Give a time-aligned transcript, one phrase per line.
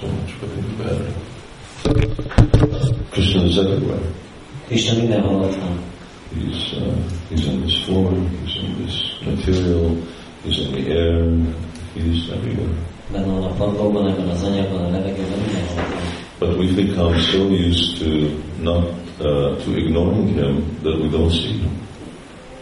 [0.00, 0.32] so much
[0.78, 1.12] better.
[3.10, 4.00] Krishna is everywhere.
[4.66, 5.78] Krishna mindenhol ott van.
[6.34, 6.94] He's, uh,
[7.28, 9.96] he's in this form, he's in this material,
[10.44, 11.24] he's in the air,
[11.94, 12.74] he's everywhere.
[13.12, 15.84] Benne van a padlóban, ebben az anyagban, a levegőben, mindenhol.
[16.38, 18.08] But we've become so used to
[18.62, 18.84] not
[19.20, 21.78] uh, to ignoring him that we don't see him.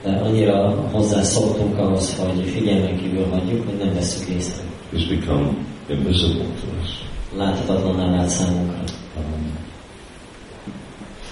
[0.03, 4.63] De annyira hozzászoktunk ahhoz, hogy figyelmen kívül hagyjuk, hogy nem veszük észre.
[4.93, 5.51] He's become
[5.89, 6.98] invisible to us.
[7.37, 8.79] Láthatatlanná vált számunkra.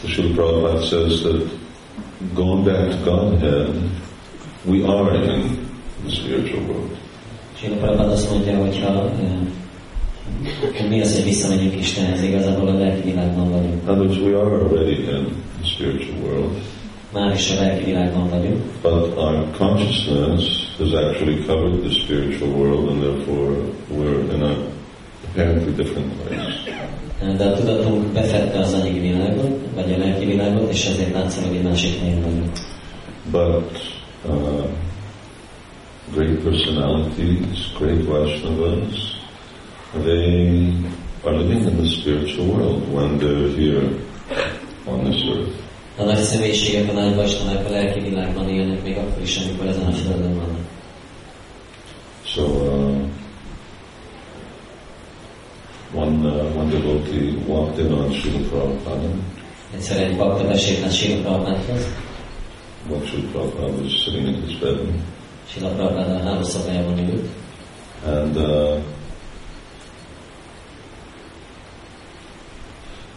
[0.05, 1.43] Srila Prabhupada says that
[2.35, 3.75] going back to Godhead,
[4.65, 5.59] we are in
[6.05, 6.97] the spiritual world.
[7.59, 9.11] Srila Prabhupada azt mondja, hogyha
[10.77, 13.89] hogy mi az, hogy visszamegyünk Istenhez, igazából a lelki világban vagyunk.
[13.89, 15.25] Other words, we are already in
[15.61, 16.51] the spiritual world,
[17.13, 22.89] Már is a lelki világban vagyunk, but our consciousness has actually covered the spiritual world,
[22.89, 23.57] and therefore
[23.91, 24.57] we're in a
[25.37, 26.65] apparently different place.
[27.37, 31.57] de a tudatunk befette az anyagi világot, vagy a lelki világot, és ezért látszik, hogy
[31.57, 32.53] egy másik helyen vagyunk.
[33.31, 33.79] But
[34.25, 34.69] uh,
[36.15, 39.21] great personalities, great Vaishnavas,
[40.05, 40.73] they
[41.25, 43.89] are living in the spiritual world when they're here
[44.85, 45.65] on this earth.
[45.99, 49.87] A nagy személyiségek, a nagy vastanák a lelki világban élnek, még akkor is, amikor ezen
[49.87, 50.65] a földön vannak.
[52.25, 52.86] So uh,
[56.81, 59.09] devotee walked in on Srila Prabhupada.
[59.75, 61.87] Egyszer egy bakta besétált Sila Prabhupádhoz,
[62.89, 64.79] When Srila Prabhupada was sitting in his bed,
[65.49, 67.29] Sila Prabhupád a hálószobájában ült,
[68.07, 68.79] and uh,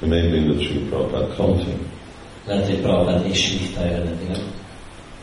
[0.01, 1.91] it may been that Srila Prabhupada called him.
[2.45, 4.41] lehet, hogy Prabhupád is hívta eredetileg.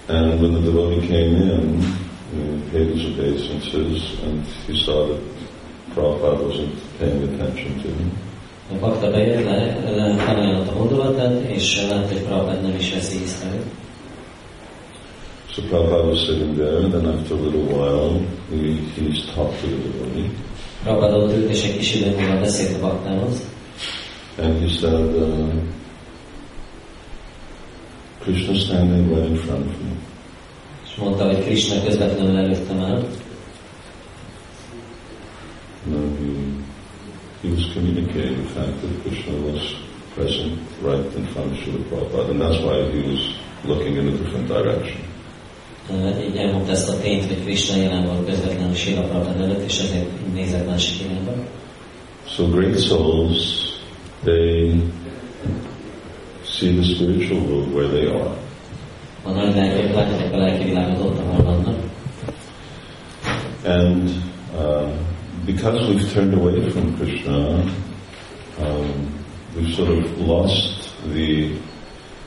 [0.08, 1.80] And when the devotee came in,
[2.32, 5.35] he paid his obeisances, and he saw that
[5.96, 8.10] Prabhupada wasn't paying attention to him.
[8.70, 13.20] A bakta bejött le, le felajánlott a hódolatát, és látta, hogy Prabhupád nem is veszi
[13.22, 13.48] észre.
[13.54, 13.64] őt.
[15.50, 18.20] So Prabhupada was sitting there, and then after a little while,
[18.50, 20.30] he, he talked to the devotee,
[20.82, 23.46] Prabhupád ott ült, és egy kis idő múlva beszélt a baktához,
[24.42, 25.52] and he said, uh,
[28.22, 29.90] Krishna standing right in front of me.
[30.84, 33.15] és mondta, hogy Krishna közvetlenül előttem áll, You
[35.90, 36.28] know, he,
[37.42, 39.74] he was communicating the fact that Krishna was
[40.14, 44.16] present right in front of Srila Prabhupada, and that's why he was looking in a
[44.16, 45.00] different direction.
[45.90, 49.78] Uh, így elmondta ezt a tényt, hogy Krishna jelen volt közvetlenül Sila Prabhupád előtt, és
[49.78, 51.32] ezért nézett másik irányba.
[52.28, 53.72] So great souls,
[54.24, 54.82] they
[56.44, 58.34] see the spiritual world where they are.
[59.22, 61.76] A nagy lelkek látják a lelki világot ott, ahol vannak,
[63.66, 64.10] And
[65.46, 67.62] because we've turned away from Krishna,
[68.58, 69.24] um,
[69.54, 71.56] we've sort of lost the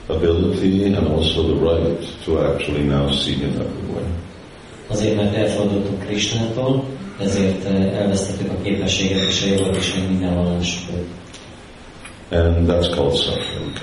[0.10, 4.10] ability and also the right to actually now see him everywhere.
[4.90, 6.84] azért, mert elfordultunk Krishnától,
[7.20, 11.08] ezért uh, elvesztettük a képességet és a jogot is, mindenhol őt.
[12.32, 13.74] And that's called suffering.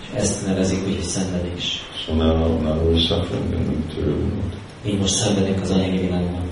[0.00, 1.82] És ezt nevezik úgy, hogy szenvedés.
[2.06, 4.52] So now, now we're suffering in the material world.
[4.86, 6.46] Így most szenvedünk az anyagi világban.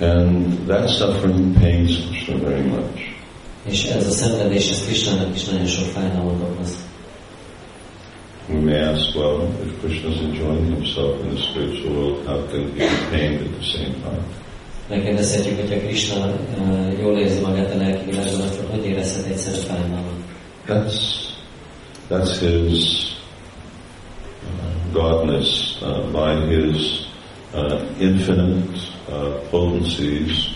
[0.00, 3.12] And that suffering pains Krishna very much.
[3.64, 6.76] És ez a szenvedés, ez Krishnának is nagyon sok fájdalmat okoz.
[8.48, 12.60] We may ask, well, if Krishna is enjoying himself in the spiritual world, how can
[12.60, 14.24] he be pained at the same time?
[14.88, 20.12] Megkérdezhetjük, hogyha Krishna uh, jól érzi magát a lelki világban, akkor hogy érezhet egyszerre fájdalmat?
[20.68, 21.24] That's
[22.08, 23.06] that's his
[24.42, 27.08] uh, godness uh, by his
[27.54, 28.92] uh, infinite
[29.50, 30.48] potencies.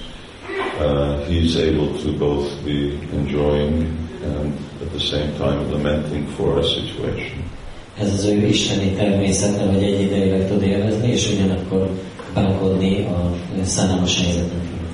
[0.80, 3.82] Uh, he's able to both be enjoying
[4.22, 7.42] and at the same time lamenting for a situation.
[7.98, 11.90] Ez az ő isteni természete, hogy egy idejileg tud élvezni, és ugyanakkor
[12.34, 13.32] bánkodni a
[13.64, 14.86] szánalmas helyzeten felül.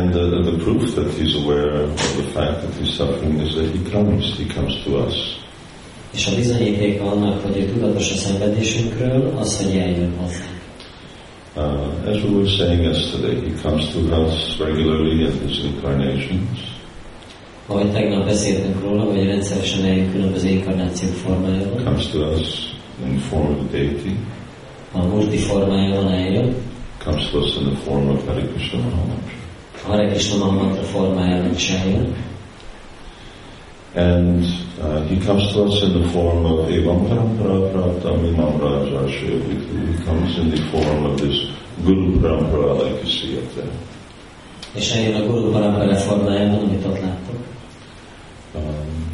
[0.00, 3.70] And uh, the proof that he's aware of the fact that he's suffering is that
[3.72, 4.36] he comes.
[4.36, 5.14] He comes to us.
[6.10, 10.55] És a bizonyíték annak, hogy ő tudatos a szenvedésünkről, az, hogy eljön hozzánk.
[11.56, 16.76] Uh, as we were saying yesterday, he comes to us regularly in his incarnations.
[17.68, 22.74] Ahogy tegnap beszéltünk róla, hogy rendszeresen eljön különböző inkarnációk formájában, comes to us
[23.04, 24.16] in the form of deity,
[24.92, 26.54] a multi formájában eljön,
[27.04, 29.32] comes to us in the form of Hare Krishna Mahamantra.
[29.84, 32.14] a Hare Krishna Mahamantra formájában is eljön,
[33.96, 34.44] and
[34.78, 39.40] uh, he comes to us in the form of Evam Parampara Prapta Mimam Rajarshya.
[39.88, 41.50] He comes in the form of this
[41.82, 43.72] Guru Parampara like you see up there.
[44.74, 47.36] És eljön a Guru Parampara formájában, amit ott láttok.
[48.54, 49.06] Um,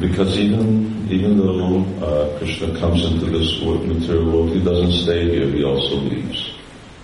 [0.00, 5.28] because even even though uh, Krishna comes into this world, material world, he doesn't stay
[5.28, 5.50] here.
[5.50, 6.54] He also leaves.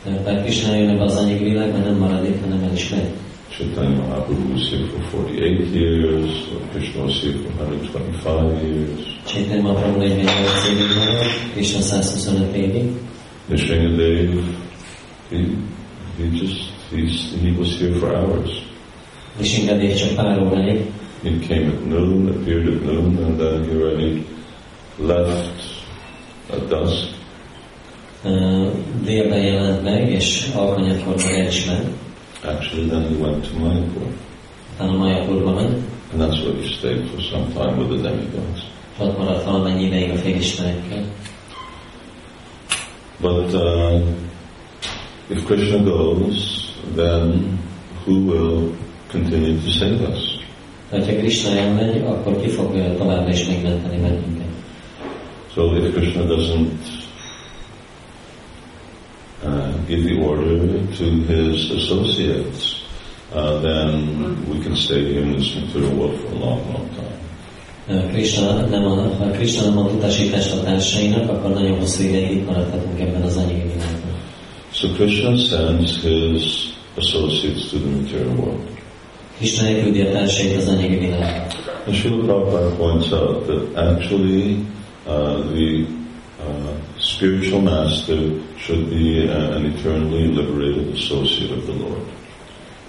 [0.04, 3.10] Tehát Krishna jön ebbe az anyagi világba, nem marad itt, hanem el is megy.
[3.50, 6.48] Chaitanya Mahaprabhu was here for 48 years.
[6.70, 9.18] Krishna was here for 125 years.
[9.26, 12.88] Chaitanya Mahaprabhu 48 évig maradt, Krishna 125 évig.
[13.48, 14.54] Nrisimhadev,
[15.30, 15.56] he
[16.18, 18.62] he just he's, he was here for hours.
[19.38, 20.90] Nishingadev csak pár óráig.
[21.22, 24.26] He came at noon, appeared at noon, and then he already
[24.98, 25.62] left
[26.50, 27.08] at dusk.
[28.24, 28.70] Uh,
[29.04, 32.07] délben jelent meg, és alkonyakor el is ment.
[32.44, 34.12] Actually, then he went to Mayapur,
[34.78, 38.62] Utána Majapurba ment, and that's where he stayed for some time with the demigods.
[38.98, 41.02] és ott maradt valamennyi ideig a.
[43.20, 44.00] But uh,
[45.28, 47.58] if Krishna goes, then
[48.04, 48.74] who will
[49.10, 50.38] continue to save us?
[50.90, 54.52] Ha Krishna elmegy, akkor ki fog uh, továbbra is megmenteni bennünket.
[55.54, 56.72] So if Krishna doesn't
[59.44, 60.58] uh, give the order
[60.96, 62.84] to his associates,
[63.32, 67.18] uh, then we can stay here in this material world for a long, long time.
[67.88, 72.30] Uh, Krishna nem ad, ha Krishna nem ad utasítást a társainak, akkor nagyon hosszú ideig
[72.30, 74.16] itt maradhatunk ebben az anyagi világban.
[74.72, 78.60] So Krishna sends his associates to the material world.
[79.36, 81.46] Krishna elküldi a társait az anyagi világba.
[81.86, 84.66] And Srila Prabhupada points out that actually
[85.06, 85.86] uh, the
[86.40, 88.18] uh, spiritual master
[88.64, 92.04] should be a- an eternally liberated associate of the Lord.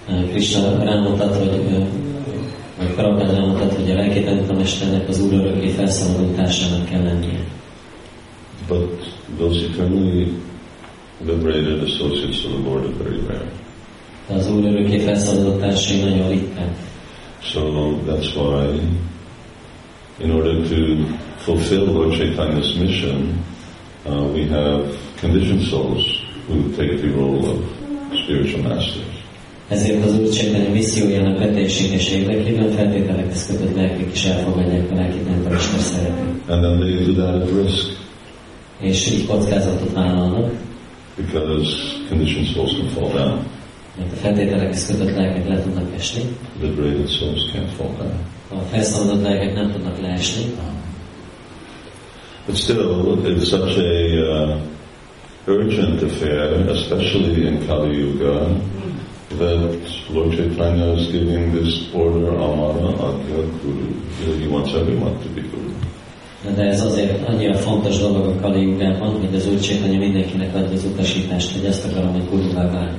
[0.08, 1.86] Uh, hogy uh,
[2.78, 7.40] vagy Prabhupád rámutat, hogy a lelki tanítómesternek az Úr örökké felszabadult társának kell lennie.
[8.68, 8.88] But
[9.38, 10.26] those eternally
[11.26, 13.50] liberated associates of the Lord are very rare.
[14.28, 16.68] De az Úr örökké felszabadult társai nagyon ritkán.
[17.42, 17.60] So
[18.06, 18.80] that's why,
[20.24, 20.76] in order to
[21.36, 23.44] fulfill Lord Chaitanya's mission,
[24.06, 26.04] uh, we have conditioned souls
[26.48, 27.56] who take the role of
[28.24, 29.18] spiritual masters.
[29.68, 35.80] Ezért az Úr Csaitanya missziójának beteljesítése érdekében feltételek kötött lelkek is elfogadják a lelki tanítómester
[35.80, 36.24] szeretet.
[36.48, 37.98] And then they do that at risk
[38.80, 40.50] És így kockázatot vállalnak,
[41.16, 41.70] because
[42.08, 43.38] conditioned souls can fall down.
[43.98, 46.22] mert a feltételek kötött lelkek le tudnak esni,
[46.60, 48.12] Liberated souls can't fall down.
[48.60, 50.44] a felszabadult lelkek nem tudnak leesni,
[52.46, 54.66] But still, it's such a uh,
[55.46, 58.60] urgent affair, especially in Kali Yuga,
[59.30, 63.92] that Lord Chaitanya is giving this order, Amara Ajnaya Guru.
[64.38, 65.74] He wants everyone to be Guru.
[66.54, 70.76] de ez azért annyira fontos dolog a Kali Jugában, hogy az Úr Csaitanya mindenkinek adja
[70.76, 72.98] az utasítást, hogy ezt akarom, hogy guruvá válni.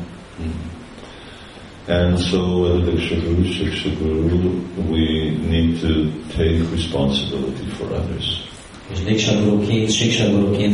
[1.88, 8.51] And so, as Diksha Guru, Shiksha Guru, we need to take responsibility for others.
[8.94, 9.02] És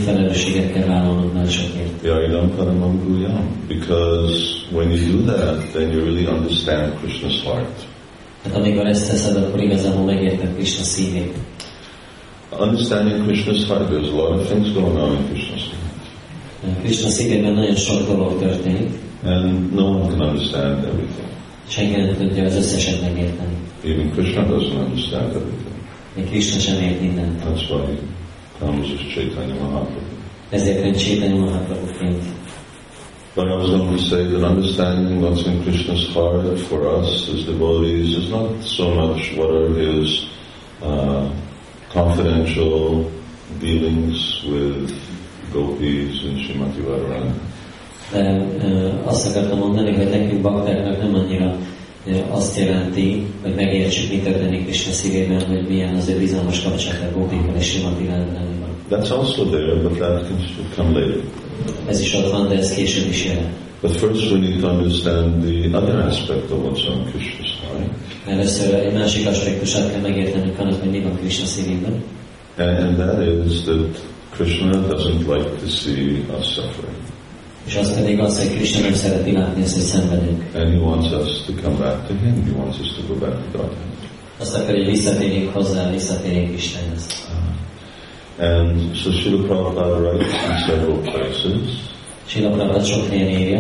[0.03, 2.03] felelősséget kell vállalnod másokért.
[2.03, 3.65] Yaidam Paramam Guhyam.
[3.67, 4.33] Because
[4.71, 7.85] when you do that, then you really understand Krishna's heart.
[8.43, 11.33] Tehát amikor ezt teszed, akkor igazából megérted Krishna szívét.
[12.59, 16.79] Understanding Krishna's heart, there's a lot of things going on in Krishna's heart.
[16.83, 18.89] Krishna szívében nagyon sok dolog történik,
[19.23, 21.27] And no one can understand everything.
[21.67, 23.53] senki nem tudja az összeset megérteni.
[23.83, 25.66] Even Krishna doesn't understand everything.
[26.17, 27.43] Még Krishna sem ért mindent.
[27.43, 27.97] That's why
[28.59, 29.99] comes as Chaitanya Mahaprabhu.
[30.49, 32.23] Ezért ön Csétanya Mahaprabhuként.
[33.35, 37.43] But I was going to say that understanding what's in Krishna's heart for us as
[37.45, 40.25] devotees is not so much what are his
[40.81, 41.29] uh,
[41.93, 43.11] confidential
[43.59, 44.91] dealings with
[45.53, 47.33] gopis and Srimati Radharani.
[48.11, 51.57] De ö, azt akartam mondani, hogy nekünk baktáknak nem annyira
[52.29, 57.17] azt jelenti, hogy megértsük, mi történik Krishna szívében, hogy milyen az ő bizalmas kapcsolat a
[57.17, 58.69] gópikkal és Simati Radharanival.
[58.89, 60.37] That's also there, but that can
[60.75, 61.21] come later.
[61.87, 63.53] Ez is ott van, de ez később is jön.
[63.81, 67.89] But first we need to understand the other aspect of what's on Krishna's heart.
[68.25, 72.03] Először egy másik aspektusát kell megértenünk annak, hogy mi van Krishna szívében.
[72.57, 77.16] And that is that Krishna doesn't like to see us suffering.
[77.67, 80.43] És az pedig az, hogy Krishna látni ezt, hogy szenvedünk.
[80.55, 82.43] And he wants us to come back to him.
[82.45, 83.85] He wants us to go back to Godhead.
[84.39, 87.07] Azt akarja, hogy visszatérjünk hozzá, visszatérjünk Istenhez.
[87.29, 88.49] Ah.
[88.49, 91.95] And so Srila Prabhupada writes in several places
[92.27, 93.59] Sila Prabhupada sok helyen írja,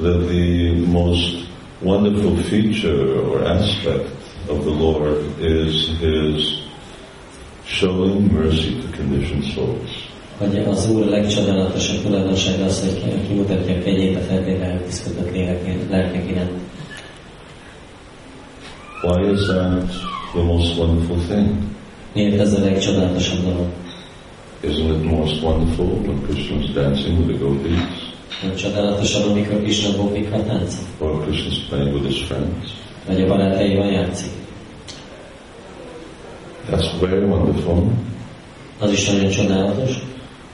[0.00, 1.46] that the most
[1.82, 4.10] wonderful feature or aspect
[4.48, 6.62] of the Lord is his
[7.64, 9.87] showing mercy to conditioned souls.
[10.38, 15.36] Hogy az Úr legcsodálatosabb tulajdonsága az, hogy kimutatja a kegyét a feltételek küzdött
[15.90, 16.50] lelkek iránt.
[19.02, 19.90] Why is that
[20.32, 21.48] the most wonderful thing?
[22.12, 23.66] Miért ez a legcsodálatosabb dolog?
[24.62, 27.78] Isn't it most wonderful when Krishna is dancing with the gopis?
[28.42, 30.84] Nem csodálatosabb, amikor Krishna gópikkal táncol?
[30.98, 32.72] Or Krishna is playing with his friends?
[33.06, 34.30] Vagy a barátaival játszik?
[36.70, 37.92] That's very wonderful.
[38.78, 40.07] Az is nagyon csodálatos.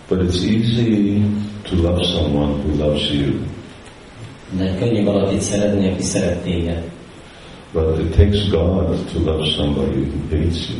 [0.09, 1.23] But it's easy
[1.65, 3.33] to love someone who loves you.
[4.57, 6.83] De könnyű valakit szeretni, aki szeret téged.
[7.73, 10.79] But it takes God to love somebody who hates you.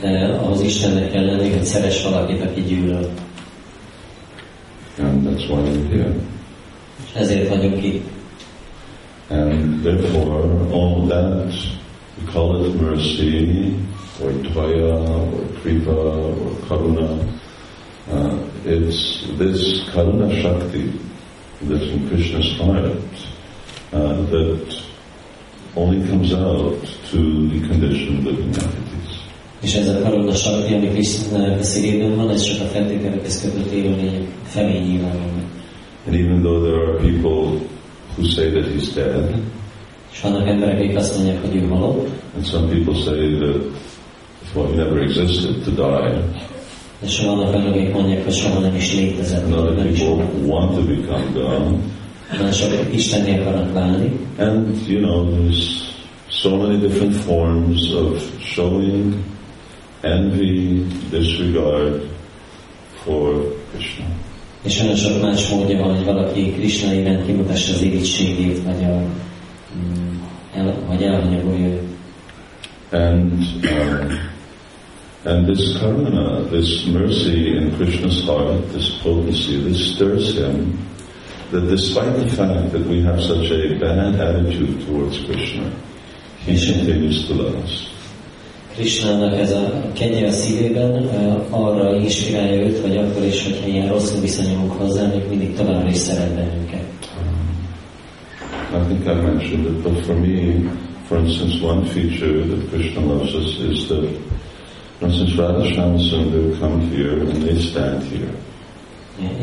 [0.00, 3.08] De ahhoz Istennek kell lenni, hogy szeres valakit, aki gyűlöl.
[4.98, 6.14] And that's why we're here.
[7.04, 8.04] És ezért vagyunk itt.
[9.30, 11.52] And therefore, all that,
[12.18, 13.74] we call it mercy,
[14.22, 17.08] or dvaya, or kripa, or karuna,
[18.12, 20.92] uh, it's this karuna shakti
[21.62, 22.96] that's in Krishna's heart
[23.92, 24.82] uh, that
[25.76, 26.78] only comes out
[27.10, 29.20] to the conditioned living entities.
[29.62, 33.72] És ez a karona sakti, ami Krisztusnak a szívében van, ez csak a feltételekhez kötött
[33.72, 35.44] élőlények felé nyilvánulnak.
[36.06, 37.60] And even though there are people
[38.16, 39.34] who say that he's dead,
[40.12, 43.62] És vannak emberek, akik azt mondják, hogy ő halott, and some people say that,
[44.54, 46.22] well, he never existed to die,
[47.04, 50.82] és vannak olyanok, akik mondják, hogy soha nem is létezett, other is people want to
[50.84, 51.76] become God.
[52.40, 55.82] Mások Istenné akarnak válni, And, you know, there's
[56.28, 59.14] so many different forms of showing
[60.00, 62.02] envy, disregard
[63.04, 64.04] for Krishna.
[64.62, 69.02] és nagyon sok más módja van, hogy valaki Krishna iránt kimutassa az irítségét, vagy, a,
[69.76, 70.20] mm,
[70.54, 71.82] el, vagy elhanyagolja őt.
[72.90, 73.32] And,
[73.62, 74.31] um,
[75.24, 80.78] and this karuna, this mercy in Krishna's heart, this potency, this stirs him
[81.52, 85.70] that despite the fact that we have such a bad attitude towards Krishna,
[86.38, 87.88] he continues to love us.
[88.74, 91.08] Krishnának ez a kegye a szívében
[91.50, 95.96] arra inspirálja őt, vagy akkor is, hogyha ilyen rosszul viszonyulunk hozzá, még mindig továbbra is
[95.96, 96.80] szeret bennünket.
[98.72, 100.70] I think I mentioned it, but for me,
[101.06, 104.08] for instance, one feature that Krishna loves us is that,
[105.02, 105.66] for instance, Radha
[105.98, 108.30] Sundar come here and they stand here.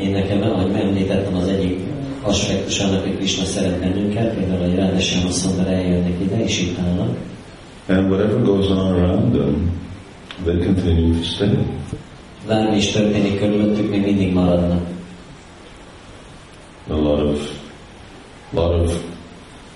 [0.01, 1.79] Én nekem, ahogy említettem, az egyik
[2.21, 7.17] aspektus annak, hogy Krishna szeret bennünket, például, hogy Rádásáma Szondar eljönnek ide, és itt állnak,
[7.87, 9.71] And whatever goes on around them,
[10.43, 11.57] they continue to stay.
[12.47, 14.81] bármi is történik körülöttük, még mindig maradnak.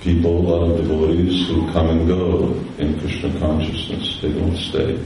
[0.03, 4.98] People, a lot of devotees who come and go in Krishna consciousness, they don't stay.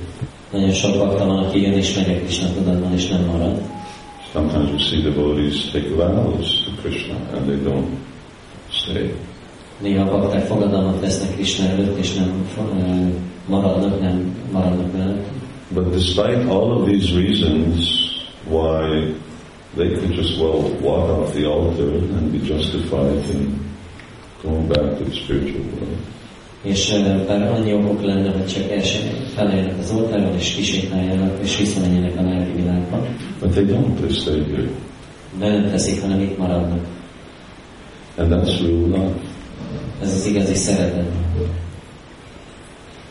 [0.52, 3.62] Nagyon sok bakta van, aki jön és megy a Krishna tudatban, és nem marad.
[4.34, 7.88] Sometimes we see devotees take vows to Krishna and they don't
[8.70, 9.14] stay.
[9.82, 13.08] Néha bakták fogadalmat vesznek Krishna előtt, és nem eh,
[13.48, 15.18] maradnak, nem maradnak.
[15.74, 18.10] But despite all of these reasons
[18.50, 19.14] why
[19.76, 23.67] they could just well walk off the altar and be justified in
[24.48, 25.98] going back to the spiritual world,
[26.62, 26.94] És
[27.28, 29.00] bár annyi okok lenne, hogy csak első
[29.36, 33.08] felálljanak az oltáron, és kisétáljanak, és visszamenjenek a lelki világba,
[33.40, 34.70] but they don't, they stay here.
[35.40, 36.86] de nem teszik, hanem itt maradnak.
[38.18, 39.14] And that's real love.
[40.02, 41.12] Ez az igazi szeretet.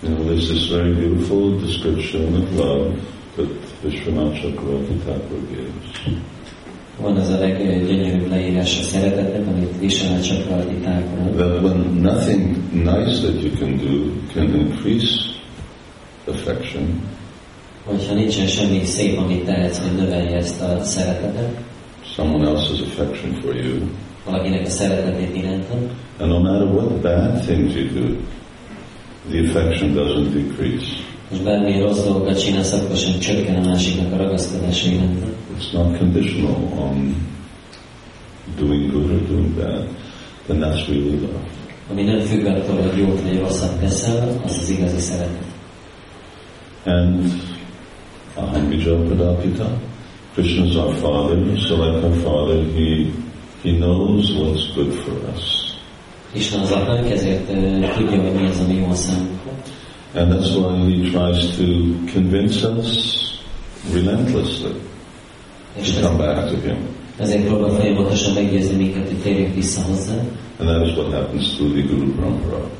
[0.02, 2.94] You know, there's this very beautiful description of love
[3.36, 3.48] that
[3.82, 6.16] Vishwanath Chakravarti Thakur gives.
[7.00, 12.56] Van az a leggyönyörűbb leírás a szeretetnek, amit Vishwanath Chakravarti Thakur ad, That when nothing
[12.72, 15.36] nice that you can do can increase
[16.28, 17.02] affection,
[17.84, 21.60] hogyha nincsen semmi szép, amit tehetsz, hogy növelje ezt a szeretetet,
[22.14, 23.74] someone else's affection for you,
[24.24, 25.74] valakinek a szeretetét iránta,
[26.18, 28.16] and no matter what bad things you do,
[29.30, 30.86] the affection doesn't decrease.
[31.32, 35.26] és bármilyen rossz dolgokat csinálsz, akkor sem csökken a másiknak a ragaszkodása iránta.
[35.56, 37.14] It's not conditional on
[38.56, 39.88] doing good or doing bad,
[40.46, 41.48] then that's really love.
[41.90, 45.44] Ami nem függ attól, hogy jót vagy rosszat teszel, az az igazi szeretet.
[46.84, 47.32] And
[48.34, 49.80] Aham Bija Pradapita,
[50.34, 53.10] Krishna is our Father, so like our Father, He,
[53.62, 55.74] he knows what's good for us.
[56.32, 59.52] Isten az apánk, ezért uh, tudja, hogy mi az, ami jó számunkra.
[60.14, 61.64] And that's why He tries to
[62.12, 63.14] convince us
[63.92, 64.85] relentlessly
[65.80, 66.76] És come back to Him.
[67.18, 70.14] ezért próbál folyamatosan meggyőzni minket, hogy térjünk vissza hozzá.
[70.58, 72.70] And that is what happens through the Guru Parampara.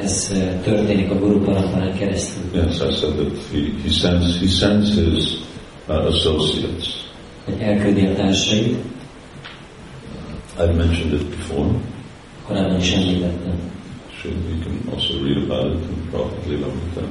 [0.00, 2.42] Ez történik a Guru Parampárán keresztül.
[2.54, 5.38] Yes, I said that he, he sends he sends his
[5.88, 7.06] uh, associates.
[7.58, 8.76] Elküldi a társait,
[10.58, 11.68] I've mentioned it before.
[12.46, 13.58] korábban is említettem.
[14.20, 17.02] Sure, you can also read about it in Prophet Lilamrita.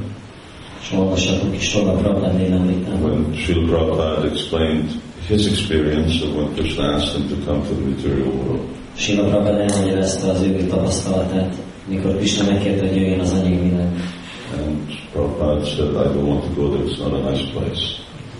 [3.01, 7.81] When Srila Prabhupada explained his experience of when Krishna asked him to come to the
[7.81, 8.65] material world.
[8.95, 11.55] Sila Prabhupada elmagyarázta az ő tapasztalatát,
[11.87, 13.87] mikor Krishna megkérte, hogy jöjjön az anyagi világ.
[14.57, 17.81] And Prabhupada said, I don't want to go there, it's not a nice place.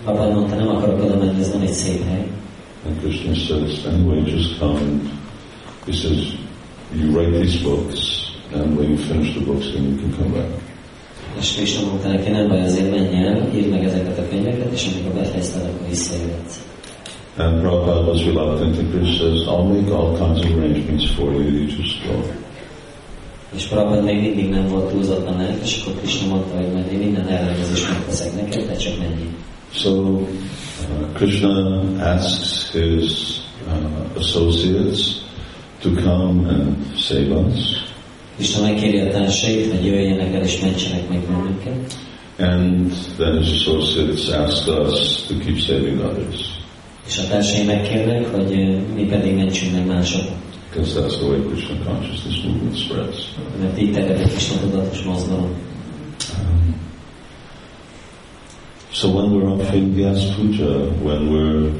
[0.04, 2.26] Prabhupada mondta, nem akarok oda menni, ez nem egy szép hely.
[2.86, 4.78] And Krishna says, anyway, just come.
[4.78, 5.10] And
[5.86, 6.34] he says,
[6.94, 10.67] you write these books, and when you finish the books, then you can come back.
[11.40, 15.20] És mondta neki, nem baj, azért menj el, írd meg ezeket a könyveket, és amikor
[15.20, 15.86] befejezted, akkor.
[17.38, 21.50] And Prabhupada was reluctant, and Krishna says, I'll make all kinds of arrangements for you,
[21.50, 22.22] you just go.
[23.56, 27.26] És Prabhupada még mindig nem volt túlzottan lelkes, akkor Krishna mondta, hogy majd én minden
[27.26, 28.94] ellenőrzést megteszek neked, de csak.
[29.72, 30.26] So uh,
[31.14, 35.22] Krishna asks his uh, associates
[35.82, 37.87] to come and save us.
[38.38, 41.92] Krishna megkéri a társait, hogy jöjjenek el és mentsenek meg bennünket.
[42.38, 46.40] And then his associates ask us to keep saving others.
[47.06, 50.36] És a társai megkérnek, hogy eh, mi pedig mentsünk meg másokat.
[50.70, 53.34] Because that's the way Krishna consciousness movement spreads.
[53.60, 55.50] Mert így terjed a Krishna tudatos mozgalom.
[56.38, 56.74] Um,
[58.92, 61.72] so when we're offering Vyas Puja, when we're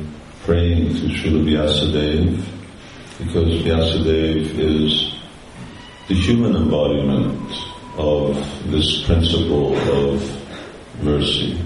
[0.45, 2.43] praying to Srila Vyasadeva,
[3.19, 5.18] because Vyasadeva is
[6.09, 7.53] the human embodiment
[7.99, 8.35] of
[8.71, 10.23] this principle of
[11.03, 11.57] mercy.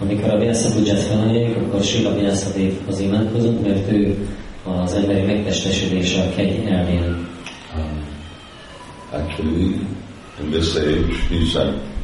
[0.00, 4.28] Amikor a Vyasa felemeljük, akkor Sila Vyasadév az imádkozunk, mert ő
[4.64, 7.16] az emberi megtestesülése a kegy elmének.
[7.76, 8.04] Um,
[9.12, 9.80] actually,
[10.40, 11.56] in this age, he's,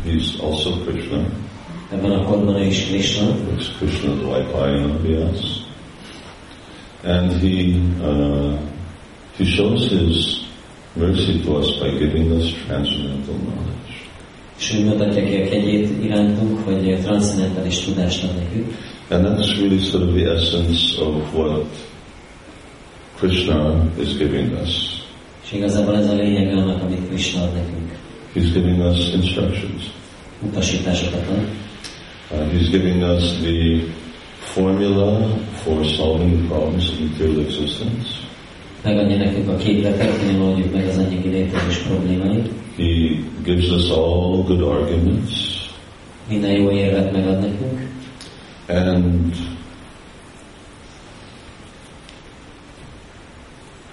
[0.04, 1.26] he's also Krishna.
[1.92, 5.68] Ebben a korban ő is Krishna, It's Krishna Dvaipayana Vyas.
[7.02, 8.58] And he, uh,
[9.36, 10.50] he shows his
[10.94, 13.80] mercy to us by giving us transcendental knowledge.
[14.61, 18.74] és úgy mutatja ki a kegyét irántunk, hogy transzendentális tudást ad nekünk.
[19.09, 21.66] And that's really sort of the essence of what
[23.16, 25.03] Krishna is giving us.
[25.44, 27.90] És igazából ez a lényeg annak, amit Krishna ad nekünk.
[28.35, 29.83] He's giving us instructions.
[30.42, 31.46] Utasításokat ad.
[32.31, 33.81] Uh, he's giving us the
[34.38, 38.30] formula for solving the problems of material existence.
[38.83, 42.51] Megadja nekünk a képletet, hogy oldjuk meg az anyagi létezés problémáit.
[42.77, 42.85] He
[43.45, 45.59] gives us all good arguments.
[46.29, 47.88] Minden jó érvet megad nekünk.
[48.69, 49.35] And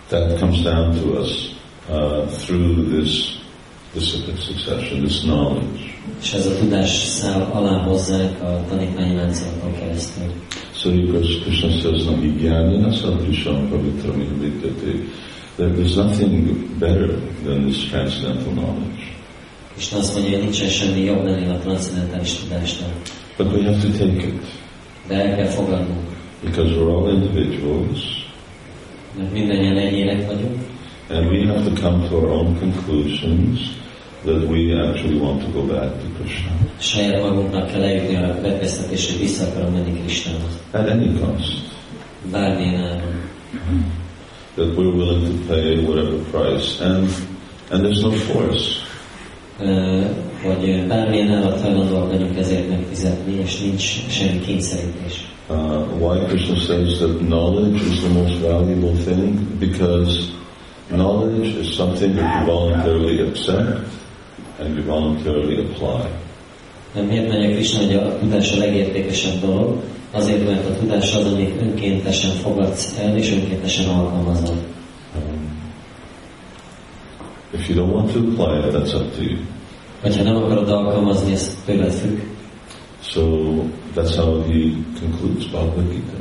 [0.09, 1.55] that comes down to us
[1.89, 3.37] uh, through this
[3.93, 5.95] discipline succession, this knowledge.
[6.21, 10.31] És ez a tudás száll alá hozzánk a tanítványi láncolatokon keresztül.
[10.87, 15.09] So because Krishna says, Navijnana sadrisham pavitram vidyate.
[15.57, 19.03] There is nothing better than this transcendental knowledge.
[19.77, 22.89] És azt mondja, hogy nincsen semmi jobb lenni a transzendentális tudásnál.
[23.37, 24.41] But we have to take it
[25.07, 26.07] De el kell fogadnunk,
[26.43, 28.25] because we're all individuals
[29.17, 30.55] mert mindannyian egyének vagyunk,
[31.09, 33.59] and we have to come to our own conclusions
[34.25, 39.19] that we actually want to go back to Krishna saját magunknak kell eljutni a hogy
[39.19, 40.59] vissza akarom menni Krisztához.
[40.71, 41.53] at any cost.
[42.31, 43.25] Bármilyen áron.
[44.55, 47.09] That we're willing to pay whatever price and
[47.69, 48.85] and there's no force.
[49.59, 50.01] Ö,
[50.43, 55.25] hogy bármilyen árat hajlandóak vagyunk ezért megfizetni, és nincs semmi kényszerítés.
[55.49, 55.55] Uh,
[55.99, 59.39] why Krishna says that knowledge is the most valuable thing?
[59.59, 60.19] Because
[60.87, 63.96] knowledge is something that you voluntarily accept
[64.59, 66.09] and you voluntarily apply.
[66.93, 69.83] Miért mondja Krishna, hogy a tudás a legértékesebb dolog?
[70.11, 74.55] Azért, mert a tudás az, amit önkéntesen fogadsz el, és önkéntesen alkalmazol.
[75.15, 75.61] Um,
[77.53, 79.37] if you don't want to apply it, that's up to you.
[80.01, 82.19] Hogyha nem akarod alkalmazni, ez tőled függ.
[83.01, 83.21] So
[83.95, 86.17] that's how he concludes Bhagavad Gita.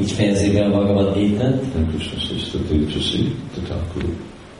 [0.00, 4.04] Így fejezi be a Bhagavad gita And Krishna says to Tejasi, to Thakur,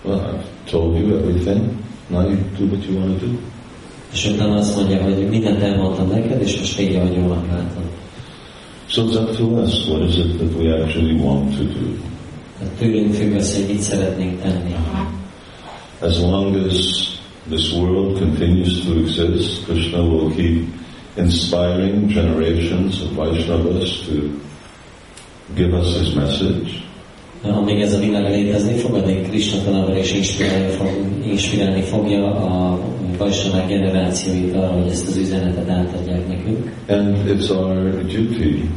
[0.04, 1.88] well, I've told you everything.
[2.10, 3.38] Now you do what you want to do.
[4.12, 7.82] és utána azt mondja, hogy mindent elmondtam neked, és most tégy, ahogy jónak látom.
[8.86, 9.86] So it's up to us.
[9.86, 11.86] What is it that we actually want to do?
[12.58, 14.74] Tehát tőlünk függ az, hogy mit szeretnénk tenni.
[16.00, 17.08] As long as
[17.48, 20.66] this world continues to exist, Krishna will keep
[21.16, 24.14] inspiring generations of Vaishnavas to
[25.54, 26.89] give us his message.
[27.42, 30.88] Amíg ez a világ létezni fog, addig Krishna továbbra is inspirálni, fog,
[31.24, 32.78] inspirálni fogja a
[33.18, 36.72] Vajsnavák generációit arra, hogy ezt az üzenetet átadják nekünk.
[36.88, 38.68] And it's our duty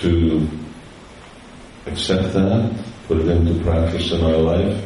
[0.00, 0.08] to
[1.90, 2.72] accept that,
[3.06, 4.76] put it into practice in our life,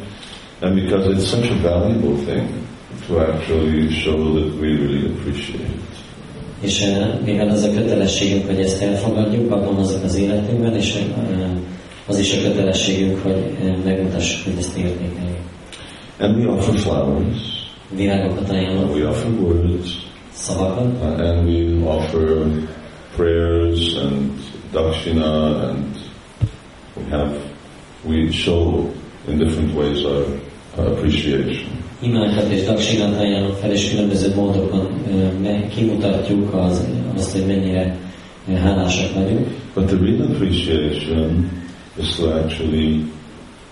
[0.61, 2.47] and because it's such a valuable thing
[3.07, 5.97] to actually show that we really appreciate it.
[6.61, 11.03] És eh, mivel az a kötelességünk, hogy ezt elfogadjuk, alkalmazzuk az életünkben, és eh,
[12.09, 15.37] az is a kötelességünk, hogy megmutassuk, hogy ezt értékeljük.
[16.19, 17.59] And we offer flowers,
[17.95, 19.89] Virágokat ajánlok, we offer words,
[20.33, 22.45] szavakat, uh, and we offer
[23.15, 24.31] prayers and
[24.71, 25.95] dakshina, and
[26.95, 27.31] we have
[28.05, 28.89] we show
[29.27, 30.25] in different ways our
[30.77, 31.77] appreciation.
[32.01, 34.87] imákat és daksinát ajánlok fel, és különböző módokon
[35.75, 37.97] kimutatjuk az, azt, hogy mennyire
[38.55, 39.47] hálásak vagyunk.
[39.73, 41.49] But the real appreciation
[41.97, 43.05] is to actually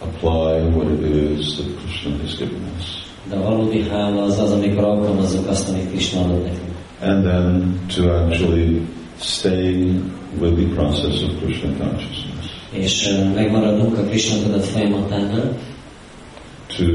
[0.02, 3.06] apply what it is that Krishna has given us.
[3.30, 6.76] De valódi hála az az, amikor alkalmazzuk azt, amit Krishna adott nekünk.
[7.02, 8.82] And then to actually
[9.20, 10.02] stay
[10.40, 12.46] with the process of Krishna consciousness.
[12.72, 15.58] És eh, megmaradunk a Krishna tudat folyamatánál,
[16.78, 16.86] To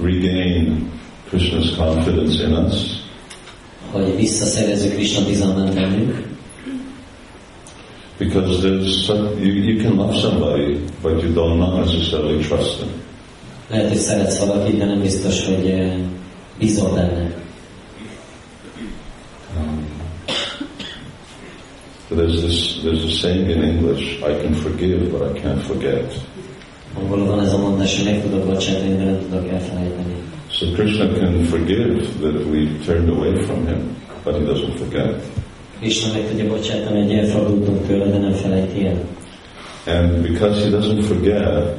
[0.00, 0.90] regain
[1.28, 3.04] Krishna's confidence in us,
[3.90, 6.35] hogy visszaszerezzük Krishna bizalmát bennünk,
[8.18, 12.90] because there's some, you, you can love somebody, but you don't not necessarily trust them.
[13.68, 15.98] Lehet, hogy szeretsz valakit, de nem biztos, hogy eh,
[16.58, 17.34] bízol benne.
[19.56, 19.86] Um,
[22.08, 26.14] so there's this there's a saying in English: "I can forgive, but I can't forget."
[27.08, 30.14] Van ez a mondás, hogy meg tudok bocsátani, de nem tudok elfelejteni.
[30.50, 35.22] So Krishna can forgive that we turned away from him, but he doesn't forget.
[35.80, 39.00] Krishna meg tudja bocsátani, hogy elfordultunk tőle, de nem felejti el.
[39.86, 41.76] And because he doesn't forget,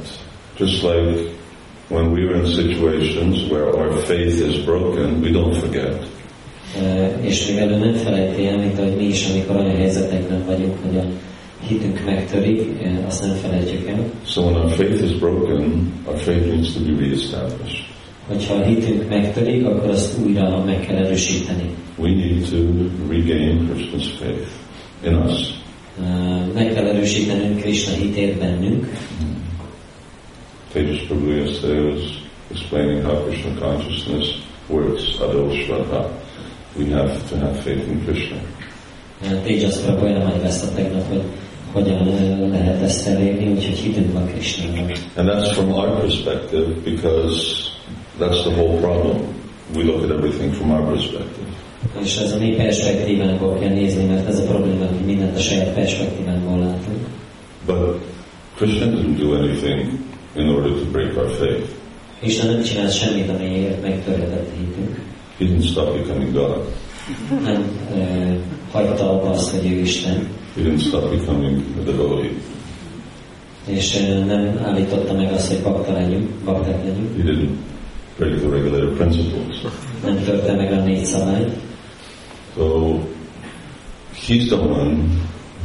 [0.58, 1.30] just like
[1.88, 6.06] when we are in situations where our faith is broken, we don't forget.
[6.76, 10.74] Eh, És mivel ő nem felejti el, mint ahogy mi is, amikor olyan helyzetekben vagyunk,
[10.86, 11.04] hogy a
[11.66, 14.04] hitünk megtörik, eh, azt nem felejtjük el.
[14.26, 17.87] So when our faith is broken, our faith needs to be reestablished.
[18.28, 21.74] Hogyha a hitünk megtörik, akkor azt újra meg kell erősíteni.
[21.96, 22.56] We need to
[23.08, 24.48] regain Krishna's faith
[25.04, 25.54] in us.
[26.00, 28.86] Eh, Meg kell erősítenünk Krishna hitét bennünk.
[30.72, 32.02] Tejas Prabhu yesterday was
[32.50, 34.26] explaining how Krishna consciousness
[34.68, 36.10] works, Adol Shraddha.
[36.76, 38.36] We have to have faith in Krishna.
[39.44, 41.22] Téjas Prabhu elmagyarázta tegnap, hogy
[41.72, 44.90] hogyan eh, lehet ezt elérni, úgyhogy hitünk van Krishnában.
[45.16, 47.67] And that's from our perspective because
[48.18, 49.16] that's the whole problem.
[49.74, 51.46] We look at everything from our perspective.
[52.02, 55.74] És ez a mi perspektívánkból kell nézni, mert ez a probléma, hogy mindent a saját
[55.74, 57.06] perspektívánkból látunk.
[57.66, 58.00] But
[58.56, 59.98] Krishna didn't do anything
[60.36, 61.68] in order to break our faith.
[62.20, 65.00] Krishna nem csinált semmit, amiért megtöredett hitünk.
[65.38, 66.64] He didn't stop becoming God.
[67.42, 67.62] Nem
[67.94, 68.36] e,
[68.70, 72.30] hagyta abba azt, hogy ő Isten, He didn't stop becoming a devotee.
[73.66, 76.28] és e, nem állította meg azt, hogy bakta legyünk.
[77.16, 77.48] He didn't
[78.18, 79.64] the regulator principles.
[80.04, 81.52] Nem törte meg a négy szabályt.
[82.54, 82.98] So
[84.26, 85.08] he's the one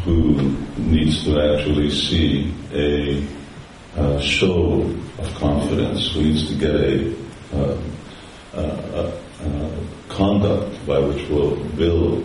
[0.05, 0.35] who
[0.89, 3.17] needs to actually see a,
[3.97, 4.85] uh show
[5.19, 7.13] of confidence, who needs to get a,
[7.55, 7.77] uh,
[8.55, 9.11] uh,
[10.07, 12.23] conduct by which will build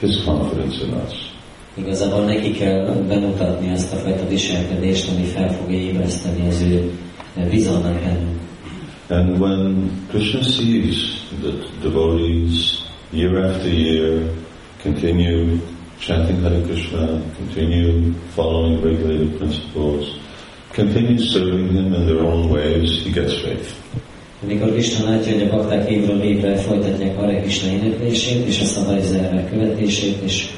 [0.00, 1.30] his confidence in us.
[1.74, 6.90] Igazából neki kell bemutatni azt a fajta viselkedést, ami fel fogja ébreszteni az ő
[7.50, 8.40] bizalmat bennünk.
[9.10, 14.28] And when Krishna sees that devotees year after year
[14.82, 15.60] continue
[15.98, 20.18] chanting Hare Krishna, continue following regulated principles,
[20.72, 23.74] continue serving Him in their own ways, he gets faith.
[24.42, 29.50] Amikor Krishna látja, hogy a bakták évről évre folytatják Hare Krishna éneklését és a szabályzárvák
[29.50, 30.48] követését, és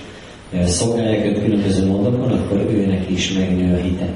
[0.64, 4.14] szolgálják őt különböző módokon, akkor őnek is megnő a hite.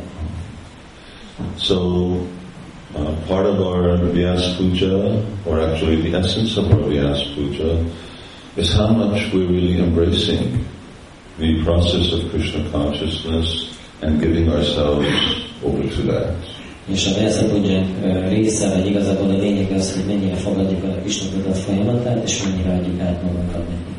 [1.58, 2.10] So
[2.94, 7.84] uh, part of our Vyas Puja, or actually the essence of our Vyas Puja,
[8.56, 10.64] is how much we're really embracing
[11.38, 15.06] the process of Krishna consciousness and giving ourselves
[15.62, 16.34] over to that.
[16.88, 17.46] És a Vyasa
[18.28, 22.72] része, vagy igazából a lényeg az, hogy mennyire fogadjuk a Krishna tudat folyamatát, és mennyire
[22.72, 23.92] adjuk át magunkat neki.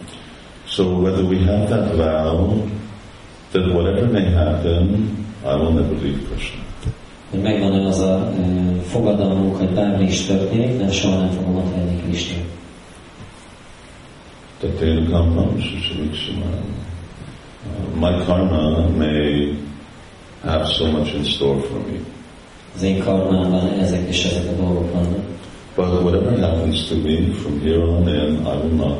[0.66, 2.68] So whether we have that vow
[3.52, 5.10] that whatever may happen,
[5.44, 6.69] I will never leave Krishna.
[7.32, 8.44] Hogy megvan az a e,
[8.82, 12.38] fogadalmunk, hogy bármi is történik, de soha nem fogom ott lenni Krishna.
[14.60, 16.64] Tatena kampam shishamikshamam.
[17.66, 19.56] Uh, My karma may
[20.44, 22.00] have so much in store for me,
[22.76, 25.24] Az én karmámban ezek és ezek a dolgok vannak.
[25.76, 28.98] but whatever happens to me from here on in, I will not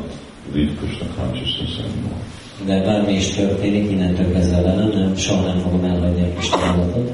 [0.54, 2.20] leave Krishna consciousness anymore.
[2.66, 7.10] De bármi is történik, innentől kezdve velem, nem, soha nem fogom elhagyni a Krishna tudatot.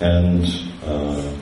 [0.00, 0.44] And
[0.84, 1.32] uh,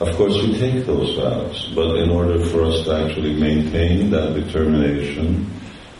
[0.00, 4.34] of course, we take those vows, but in order for us to actually maintain that
[4.34, 5.46] determination,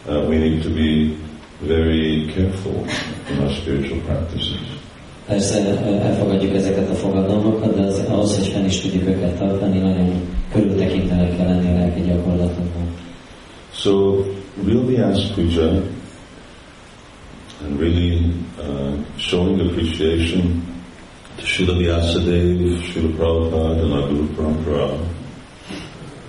[0.09, 1.17] uh, we need to be
[1.61, 2.85] very careful
[3.31, 4.61] in our spiritual practices.
[5.27, 5.59] Persze
[6.03, 11.73] elfogadjuk ezeket a fogadalmakat, de az, ahhoz, hogy is tudjuk őket tartani, nagyon kell lenni
[11.73, 12.01] lelki.
[13.73, 14.25] So,
[14.65, 15.83] really ask puja
[17.65, 20.72] and really uh, showing appreciation
[21.37, 24.99] to Srila Vyasadeva, Srila Prabhupada, and our Guru Parampara.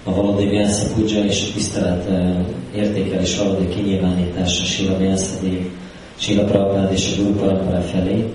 [0.06, 5.70] A valódi Vyasa Puja és tisztelet uh, értékelés valódi kinyilvánítása Sila Vyasadév,
[6.16, 8.34] Sila Prabhupada és a Guru Parampara felé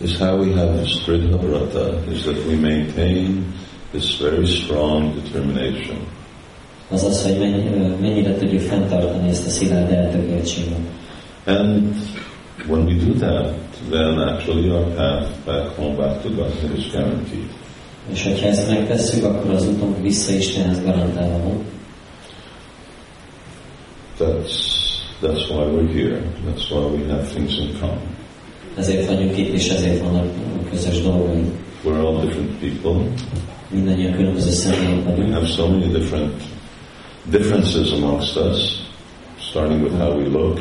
[0.00, 3.52] is how we have Dridha Vrata, is that we maintain
[3.92, 5.98] this very strong determination.
[6.88, 7.68] Az az, hogy mennyi,
[8.00, 10.78] mennyire tudjuk fenntartani ezt a szilárd eltökéltséget.
[11.44, 11.94] And
[12.66, 13.54] when we do that,
[13.88, 17.48] then actually our path back home, back to Godhead is guaranteed.
[18.12, 21.64] És hogyha ezt megtesszük, akkor az utunk vissza Istenhez garantálva van.
[24.18, 24.52] That's,
[25.22, 26.22] that's why we're here.
[26.46, 28.18] That's why we have things in common.
[28.76, 30.26] Ezért vagyunk itt, és ezért vannak
[30.70, 31.48] közös dolgaink.
[31.84, 33.10] We're all different people.
[33.70, 36.42] Mindannyian különböző személyek We have so many different
[37.30, 38.82] differences amongst us,
[39.38, 40.58] starting with how we look.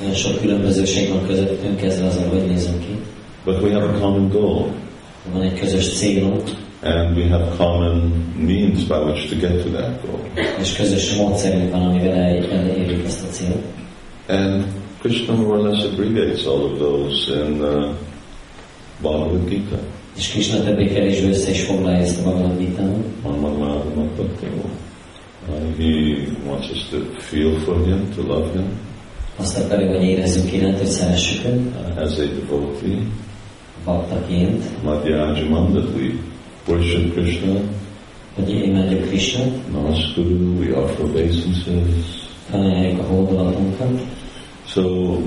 [0.00, 2.98] Nagyon sok különbözőség van közöttünk, kezdve azzal, hogy nézünk ki.
[3.44, 4.66] But we have a common goal,
[5.32, 6.42] Van egy közös célunk,
[6.82, 10.20] and we have common means by which to get to that goal.
[10.60, 13.62] és közös módszerünk van, amivel el- elérjük ezt a célt.
[14.28, 14.64] And
[15.00, 17.94] Krishna more or less abbreviates all of those in uh,
[19.02, 19.78] Bhagavad Gita.
[20.16, 23.04] És Krishna többé-kevésbé össze is foglalja ezt a Bhagavad Gita-ban.
[25.48, 28.87] Uh, he wants us to feel for him, to love him
[29.38, 31.60] Azt akarja, hogy érezzünk iránt, hogy szeressük őt,
[31.98, 32.98] as a devotee.
[33.84, 36.12] baktaként, Madhyajaman, that we
[36.68, 37.52] worship Krishna.
[38.34, 42.26] hogy imádjuk Krishna, Namaskuru, we offer obeisances.
[42.50, 44.00] felajánljuk a hódolatunkat,
[44.66, 44.82] So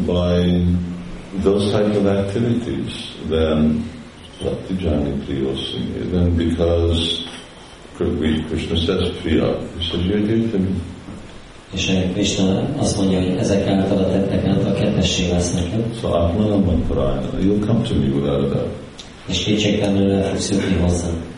[0.06, 0.64] by
[1.44, 2.94] those type of activities,
[3.30, 3.84] then
[4.44, 7.24] Bhakti Jani Priyosini, then because
[8.20, 10.70] we- Krishna says Priya, he says, you're dear to me.
[11.74, 16.64] És Krishna azt mondja, hogy ezek által a tettek által kedvessé lesz neked, So Atmanam
[16.64, 18.82] Mantarayana, you'll come to me without a doubt.
[19.26, 21.30] és kétségtelenül el fogsz jutni hozzám.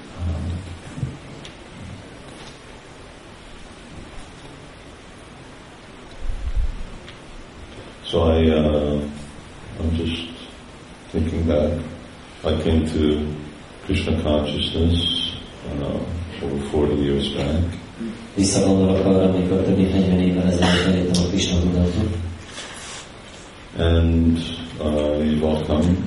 [8.06, 9.02] So I, uh,
[9.80, 10.30] I'm just
[11.12, 11.72] thinking back.
[12.44, 13.26] I came to
[13.86, 15.34] Krishna consciousness
[15.82, 17.83] uh, over 40 years back.
[18.36, 22.16] Visszagondolok arra, amikor több mint 40 évvel ezelőtt elértem a Krishna tudatot,
[23.78, 24.38] And
[24.80, 25.98] uh, you've all come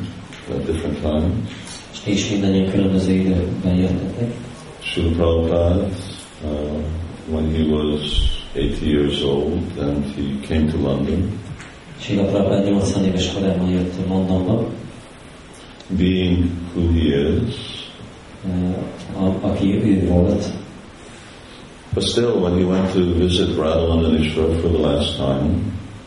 [0.50, 1.32] at different times.
[1.92, 4.32] és ti is mindannyian különböző időkben jöttetek.
[4.80, 5.88] Srila Prabhupada,
[6.44, 6.80] uh,
[7.30, 8.00] when he was
[8.54, 11.40] 80 years old, and he came to London,
[12.00, 14.68] Sila Prabhupád 80 éves korában jött Londonba,
[15.88, 16.44] being
[16.74, 17.54] who he is,
[18.44, 20.52] eh, a, aki ő volt,
[21.96, 25.64] but still when he went to visit Radha Londonishwar for the last time,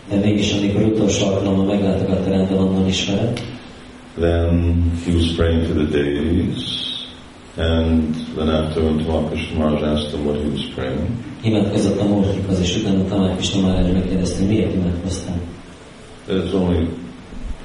[0.10, 3.36] de mégis amikor utolsó alkalommal meglátogatta Renda London
[4.16, 7.08] then he was praying to the deities,
[7.58, 11.10] and then after when Tamal Krishna Maharaj asked him what he was praying,
[11.42, 15.40] imádkozott a Murtikhoz, és utána Tamás Maharaj megkérdezte, miért imádkoztál.
[16.28, 16.88] there's only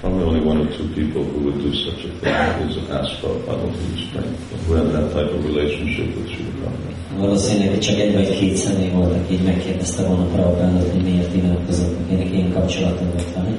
[0.01, 2.71] probably only one or two people who would do such a thing.
[2.71, 6.29] Is ask Prabhupada what he was praying for, who had that type of relationship with
[6.29, 6.94] Srila Prabhupada.
[7.19, 11.97] Valószínűleg csak egy vagy két személy volt, aki így megkérdezte volna Prabhupádot, hogy miért imádkozott,
[12.05, 13.57] akinek ilyen kapcsolatom volt vele.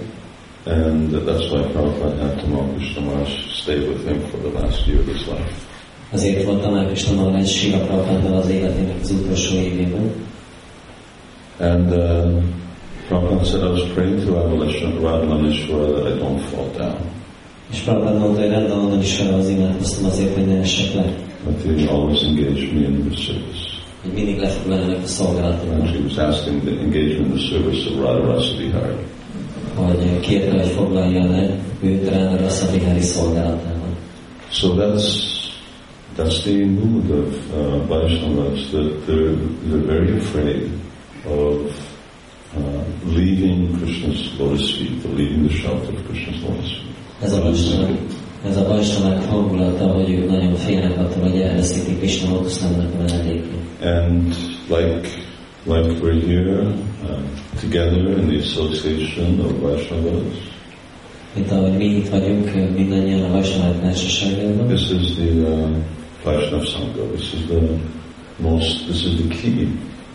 [0.68, 3.30] And that's why Prabhupada had Tamakrisha Maharaj
[3.62, 5.52] stay with him for the last year of his life.
[6.12, 10.12] Azért volt Tamás Krishna Maharaj Sila Prabhupáddal az életének az utolsó évében.
[11.60, 12.44] And uh,
[13.08, 16.98] Prabhupada said, I was praying to Radhalaneshwar that I don't fall down.
[17.72, 21.25] És Prabhupád mondta, hogy ismerve az imádkoztam azért, hogy ne esek le.
[21.46, 23.64] But he always engaged me in the service.
[24.02, 25.88] Hogy mindig le fog lenni a And szolgálatomban.
[25.88, 28.96] she was asking the engagement in the service of Radha Rasa Vihari.
[29.76, 32.66] Hogy kérte, hogy foglalja le őt Renda Rasa
[33.00, 33.96] szolgálatában.
[34.52, 35.36] So that's
[36.18, 39.36] that's the mood of uh, Vaishnavas, that they're,
[39.68, 40.72] they're very afraid
[41.26, 41.72] of
[42.58, 46.96] uh, leaving Krishna's lotus feet, of leaving the shelter of Krishna's lotus feet.
[47.22, 47.42] Ez a
[48.46, 53.54] ez a hangulata, hogy ők nagyon félnek attól, hogy elveszítik Krishna lotuszlámnak a menedékét.
[53.82, 54.36] And
[54.68, 55.08] like
[55.66, 56.62] like we're here
[57.04, 57.20] uh,
[57.60, 60.54] together in the association of Vaishnavas,
[61.36, 65.70] Mint ahogy mi itt vagyunk, mindannyian a Vaishnavák társaságában, this is the uh,
[66.24, 67.06] Vaishnav Sangha.
[67.14, 67.62] This is the
[68.38, 68.88] most.
[68.88, 69.68] This is the key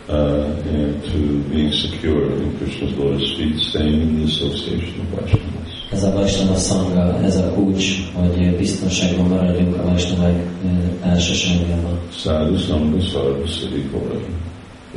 [0.09, 1.19] uh, you know, to
[1.51, 2.87] being secure in Krishna.
[2.87, 5.60] Krishna's lotus feet, staying in the association of Vaishnavas.
[5.93, 10.71] Ez a Vaisnava Sangha, ez a kulcs, hogy biztonságban maradjunk a Vaisnavák eh,
[11.03, 11.99] társaságában.
[12.13, 14.21] Sadhu Sangha Sarva Siddhi Kora.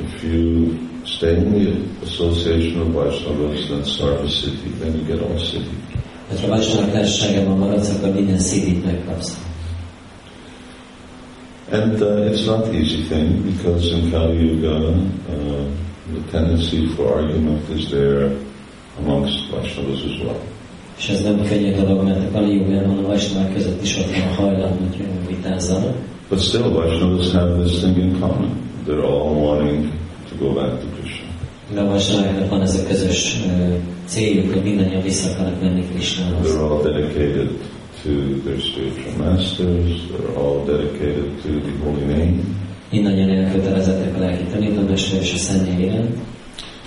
[0.03, 5.37] If you stay in the association of Vaishnavas, then Sarva Siddhi, then you get all
[5.37, 5.77] Siddhi.
[6.41, 9.37] Ha Vaisnavák társaságában maradsz, akkor minden Siddhit megkapsz.
[11.71, 15.65] And uh, it's not the easy thing because in Kali Yuga, uh,
[16.13, 18.31] the tendency for argument is there
[18.99, 20.52] amongst Vaishnavas as well.
[20.97, 24.27] És ez nem könnyű dolog, mert a Kali Jugában a Vaisnavák között is ott van
[24.27, 25.95] a hajlam, hogy vitázzanak.
[26.29, 28.49] But still, Vaishnavas have this thing in common.
[28.87, 29.91] They're all wanting
[30.29, 31.27] to go back to Krishna.
[31.73, 33.75] De a Vaisnaváknak van ez a közös uh,
[34.05, 36.47] céljuk, hogy mindannyian vissza akarnak menni Krishnához.
[36.47, 37.49] They're all dedicated
[38.03, 38.09] to
[38.43, 40.01] their spiritual masters.
[40.11, 42.33] They're all dedicated to the holy name.
[42.91, 46.17] Mindannyian elkötelezettek a lelki tanítómester és a iránt.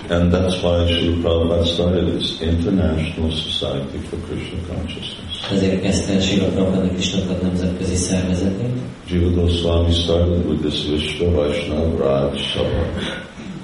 [0.09, 5.33] And that's why Srila Prabhupada started this International Society for Krishna Consciousness.
[5.53, 8.77] Ezért kezdte el Srila Prabhupada Krishnapad nemzetközi szervezetét.
[9.09, 12.85] Jiva Goswami started with this Vishva Vaishnava Raj Sabha,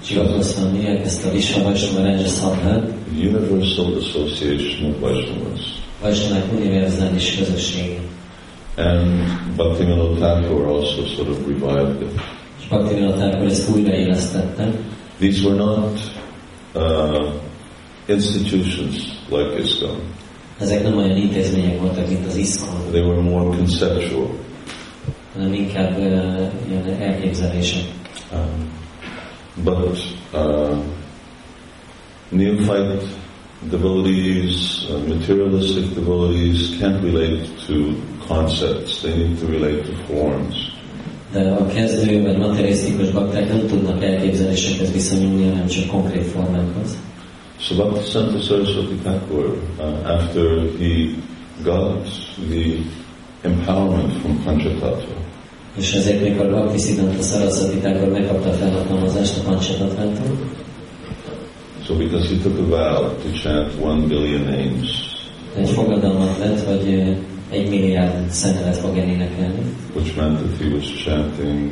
[0.08, 2.82] Jiva Goswami elkezdte a Vishva Vaisnava Raja Sabhát,
[3.14, 5.60] the Universal Association of Vaishnavas.
[6.00, 7.98] Vaisnavák univerzális közössége.
[8.76, 9.24] And
[9.56, 12.20] Bhaktivinoda Thakur also sort of revived it.
[12.60, 14.72] És Bhaktivinoda Thakur ezt újraélesztette.
[15.18, 16.11] These were not
[16.74, 17.32] uh,
[18.06, 18.96] institutions
[19.30, 20.00] like ISKCON.
[20.58, 24.30] Ezek nem olyan intézmények voltak, mint az ISKCON, They were more conceptual.
[25.34, 27.84] hanem inkább uh, ilyen elképzelések.
[28.32, 28.70] Um,
[29.64, 29.98] but
[30.34, 30.76] uh,
[32.28, 33.02] neophyte
[33.70, 37.74] devotees, uh, materialistic devotees can't relate to
[38.28, 39.00] concepts.
[39.00, 40.71] They need to relate to forms.
[41.32, 46.96] De a kezdő vagy materialisztikus bakták nem tudnak elképzelésekhez viszonyulni, hanem csak konkrét formákhoz.
[47.58, 50.44] So Bhaktisiddhanta Saraswati Thakur, uh, after
[50.78, 51.14] he
[51.62, 52.08] got
[52.50, 52.82] the
[53.42, 55.14] empowerment from Panchatattva,
[55.76, 60.36] És ezért, mikor Bhakti Siddhanta Saraswati Thakur megkapta a felhatalmazást a Pancsatatvától,
[61.84, 65.10] so because he took a vow to chant one billion names,
[65.56, 67.16] egy fogadalmat lett, hogy
[67.52, 68.30] egy milliárd
[68.80, 68.96] fog
[69.94, 71.70] which meant that he was chanting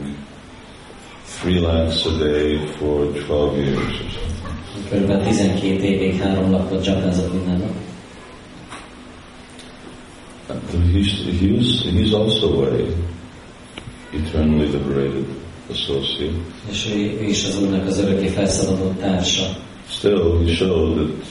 [1.41, 4.89] three lakhs a day for 12 years or something.
[4.89, 7.75] Körülbelül 12 évig három lapot csapázott minden nap.
[10.93, 12.69] He's, he was, he's also a
[14.13, 15.27] eternally liberated
[15.71, 16.37] associate.
[16.71, 19.57] És ő, ő is az Úrnak az örökké felszabadult társa.
[19.89, 21.27] Still, he showed that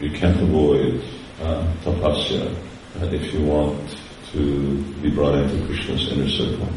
[0.00, 1.02] you can't avoid
[1.42, 2.50] uh, tapasya
[3.02, 3.98] if you want
[4.32, 4.40] to
[5.02, 6.68] be brought into Krishna's inner circle.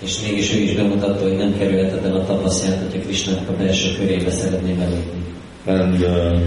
[0.00, 3.96] És mégis ő is bemutatta, hogy nem kerülheted el a tapaszját, hogyha Krisnának a belső
[3.96, 5.20] körébe szeretné belépni.
[5.66, 6.40] And uh,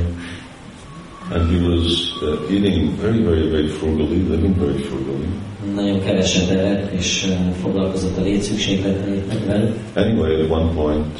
[1.31, 5.27] and he was uh, eating very, very, very frugally, living very frugally.
[5.73, 9.73] Nagyon keveset evett, és ö, foglalkozott a létszükségleteivel.
[9.95, 11.19] Anyway, at one point,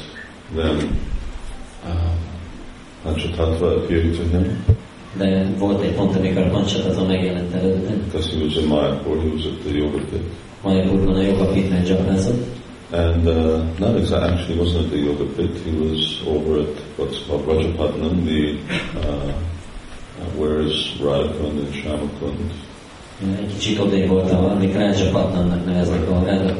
[0.55, 0.99] then
[1.85, 2.11] uh,
[3.03, 4.65] Panchatattva appeared to him
[5.17, 7.93] De volt egy pont, amikor a Pancsatatva megjelent előtte.
[7.93, 10.21] because he was in Mayapur, he was at the yoga pit.
[10.63, 12.45] Majapurban a jogapítmány dzsapázott.
[12.91, 15.51] And uh, not exactly, actually, wasn't at the yoga pit.
[15.65, 18.57] He was over at what's called Rajapatnam, the
[18.99, 19.33] uh,
[20.19, 22.51] uh, where is Radhakund and Shamakund,
[23.39, 26.55] Egy kicsit odébb volt, ahol, amik Rádzsa Patnannak neveznek, ahol Rádzsa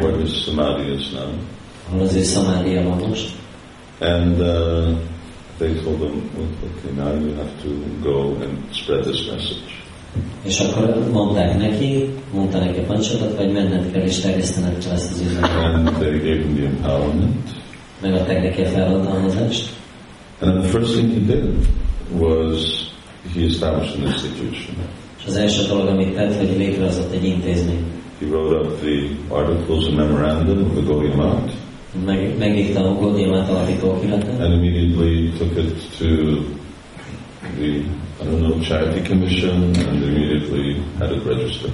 [0.00, 1.28] where his samadhi is now.
[1.88, 3.30] ahol az ő szamádia van most.
[4.00, 4.88] And uh,
[5.58, 7.70] they told them, well, okay, now you have to
[8.02, 9.82] go and spread this message.
[10.42, 15.12] És akkor mondták neki, mondta neki a pancsatat, vagy menned kell és terjesztened kell ezt
[15.12, 15.56] az üzenetet.
[15.56, 17.50] And they gave him the empowerment.
[18.00, 19.68] Megadták neki a felhatalmazást.
[20.40, 21.66] And then the first thing he did
[22.18, 22.90] was
[23.34, 24.76] he established an institution.
[25.18, 27.86] És az első dolog, amit tett, hogy létrehozott egy intézményt.
[28.20, 31.52] He wrote up the articles and memorandum of the Gaudiya Math,
[32.04, 36.06] Meg, megírta a Gódiamát alapító okiratát, and immediately took it to
[37.58, 41.72] the, I don't know, charity commission, and immediately had it registered.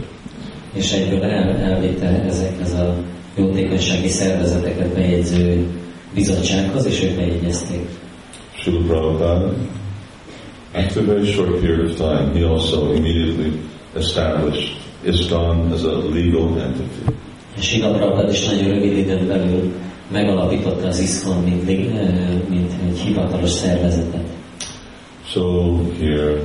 [0.72, 2.94] és egyből el, elvitte ezekhez a
[3.36, 5.66] jótékonysági szervezeteket bejegyző
[6.14, 7.88] bizottsághoz, és ők bejegyezték.
[8.52, 9.52] Srila Prabhupada,
[10.74, 13.52] after a very short period of time, he also immediately
[13.96, 17.12] established ISKCON as a legal entity.
[17.56, 19.72] És Sila Prabhupada is nagyon rövid időn belül
[20.10, 21.64] megalapította az ISKCON, mint,
[22.48, 24.28] mint egy hivatalos szervezetet.
[25.26, 26.42] So here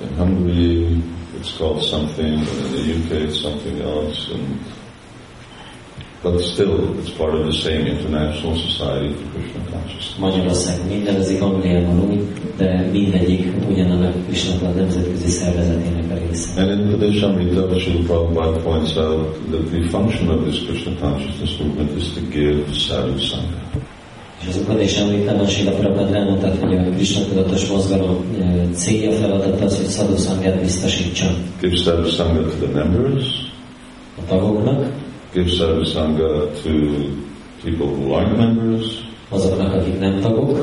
[0.00, 1.02] in Hungary,
[1.40, 4.58] it's called something, in the UK, it's something else, and
[6.24, 10.18] but still it's part of the same International Society for Krishna Consciousness.
[10.18, 12.20] Magyarország úgy nevezik, Angliában úgy,
[12.56, 16.60] de mindegyik ugyanannak Krishna a nemzetközi szervezetének a része.
[16.60, 21.90] And in Padeshamrita, Srila Prabhupada points out that the function of this Krishna consciousness movement
[21.96, 23.60] is to give sadhu sangha.
[24.40, 29.64] És az Upadés említában Sila Prabhupada elmondta, hogy a Krishna tudatos mozgalom e, célja feladata
[29.64, 33.52] az, hogy sadhu sanghát biztosítson Give sadhu sangha to the members,
[34.18, 35.03] a tagoknak,
[35.34, 36.30] give sadhu sangha
[36.62, 36.72] to
[37.62, 40.62] people who aren't members, azoknak, akik nem tagok,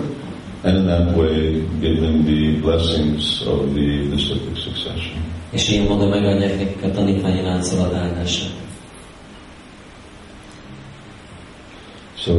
[0.64, 5.20] and in that way give them the blessings of the disciplic succession.
[5.52, 8.50] és ilyen módon megadják nekik a tanítványi láncolat áldását.
[12.16, 12.34] So,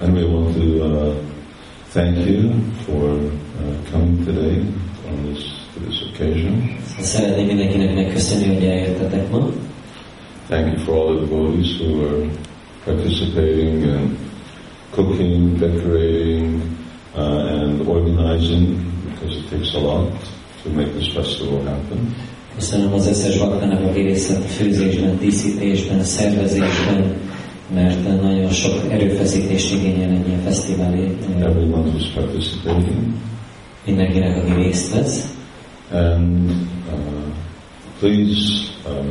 [0.00, 1.14] and we want to uh,
[1.92, 2.50] thank you
[2.84, 4.56] for uh, coming today
[5.08, 5.44] on this,
[5.86, 6.78] this occasion.
[7.00, 9.48] Szeretném mindenkinek megköszönni, hogy eljöttetek ma.
[10.48, 12.30] Thank you for all the devotees who are
[12.84, 14.16] participating and
[14.92, 16.60] cooking, decorating,
[17.16, 18.76] uh, and organizing
[19.08, 20.12] because it takes a lot
[20.62, 22.14] to make this festival happen.
[22.54, 27.14] Köszönöm az összes baktának, aki részt vett a főzésben, díszítésben, szervezésben,
[27.74, 33.12] mert nagyon sok erőfeszítést igényel egy ilyen fesztivál eh, Everyone who's participating.
[33.86, 35.34] mindenkinek, aki részt vesz.
[35.92, 37.34] And uh,
[37.98, 39.04] please uh,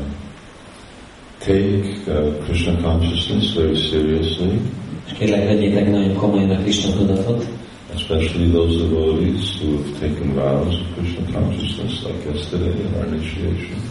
[1.44, 4.60] take uh, Krishna consciousness very seriously,
[5.06, 7.48] És kérlek, vegyétek nagyon komolyan a Krishna tudatot,
[7.94, 13.82] especially those devotees who have taken vows of Krishna consciousness, like yesterday in our initiation.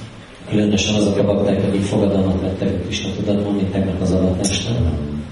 [0.49, 4.83] különösen azok a bakták, akik fogadalmat vettek a Krishna tudatban, mint tegnap az avatásnál.
[4.83, 5.23] Um,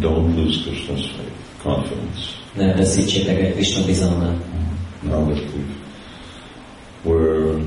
[0.00, 2.20] don't lose Krishna's faith, confidence.
[2.56, 4.36] Ne veszítsétek el Krishna bizalmát.
[5.02, 5.42] Now that
[7.04, 7.60] we're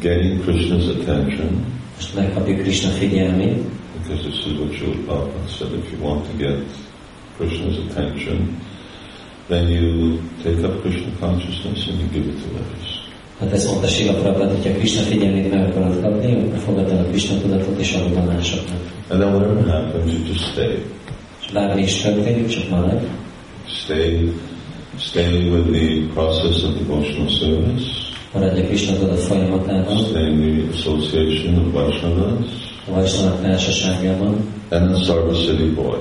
[0.00, 3.56] getting Krishna's attention, Most megkapjuk Krishna figyelmét,
[3.98, 6.58] because this is what Srila Prabhupada said, if you want to get
[7.36, 8.60] Krishna's attention,
[9.48, 13.02] then you take up Krishna consciousness and you give it to others.
[13.38, 17.08] Hát ezt mondta Sila Prabhupada, hogyha Krishna figyelmét meg akarod kapni, akkor fogad el a
[17.08, 18.80] Krishna tudatot és adod másoknak.
[19.08, 20.78] And then whatever happens, you just stay.
[21.42, 23.04] És bármi is történik, csak maradj.
[23.66, 24.32] Stay,
[24.98, 28.03] stay with the process of devotional service.
[28.34, 32.46] Maradj Krishna folyamatában, the association of Vaishnavas.
[32.88, 35.98] a Vajsnavák társaságában, and a city boy.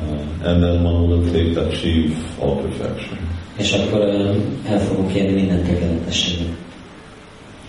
[0.00, 3.18] Uh, and then one will take, achieve all perfection.
[3.58, 4.32] és akkor ö,
[4.68, 6.46] el fogunk érni minden tökéletességet.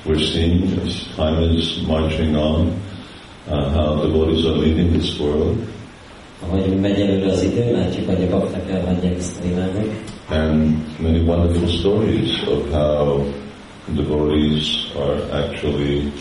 [0.06, 2.72] We're seeing as time is marching on
[3.48, 5.56] uh, how devotees are leaving this world,
[6.40, 9.94] Ahogy megy előre az idő, látjuk, hogy a bakták elhagyják ezt a világot,
[10.30, 13.24] and many wonderful stories of how
[13.96, 16.12] devotees are actually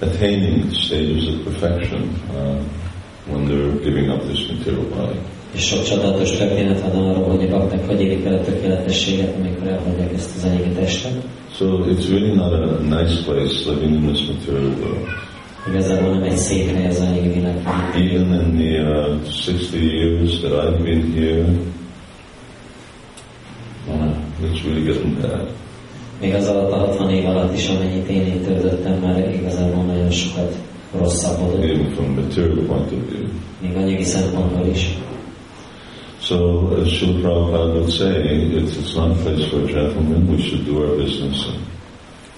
[0.00, 2.62] attaining stages of perfection uh,
[3.26, 5.20] when they're giving up this material body.
[5.54, 9.68] és sok csodálatos történet van arról, hogy a bakták hogy érik el a tökéletességet, amikor
[9.68, 11.12] elhagyják ezt az anyagi testet.
[11.56, 15.06] So it's really not a nice place living in this material world.
[15.68, 17.42] Igazából nem egy szép hely az anyagi.
[17.94, 21.44] Even in the uh, 60 years that I've been here,
[23.88, 25.48] uh, it's really getting bad.
[26.24, 30.10] Még az alatt a 60 év alatt is, amennyit én itt töltöttem, már igazából nagyon
[30.10, 30.54] sokat
[30.98, 33.28] rosszabbodott, even from a material point of view.
[33.60, 34.98] még anyagi szempontból is.
[36.20, 36.36] So,
[36.80, 38.12] as Srila Prabhupada would say,
[38.56, 40.28] it's, it's not a place for a gentleman.
[40.30, 41.58] We should do our business and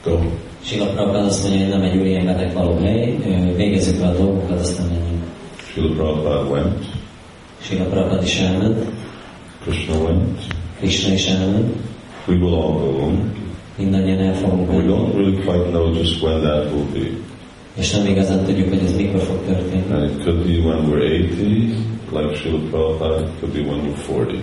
[0.05, 0.19] go.
[0.63, 3.17] Sila Prabhupada azt mondja, hogy nem egy úriembernek való hely,
[3.57, 5.25] végezzük be a dolgokat, aztán menjünk.
[5.73, 6.85] Srila Prabhupada went,
[7.61, 8.85] Sila Prabhupada is elment,
[9.63, 10.41] Krishna went,
[10.79, 11.77] Krishna is elment,
[12.27, 13.45] we will all go.
[13.77, 17.07] Mindannyian el fogunk We don't really quite know just when that will be.
[17.79, 19.83] és nem igazán tudjuk, hogy ez mikor fog történni.
[19.93, 21.77] And it could be when we're 80,
[22.13, 24.43] like Srila Prabhupada, it could be when we're 40.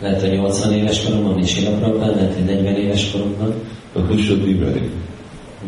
[0.00, 3.54] Lehet, hogy 80 éves koromban, mint Srila Prabhupada, lehet, hogy 40 éves koromban,
[3.94, 4.88] But we should be ready.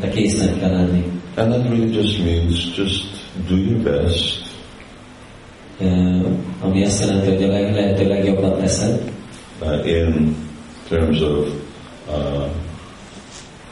[0.01, 1.05] de késznek kell lenni.
[1.37, 3.05] And that really just means just
[3.49, 4.45] do your best
[5.81, 5.87] Ö,
[6.61, 9.11] Ami azt jelenti, hogy a leg, lehető legjobbat teszed,
[9.63, 10.37] uh, in
[10.89, 11.47] terms of
[12.09, 12.45] uh,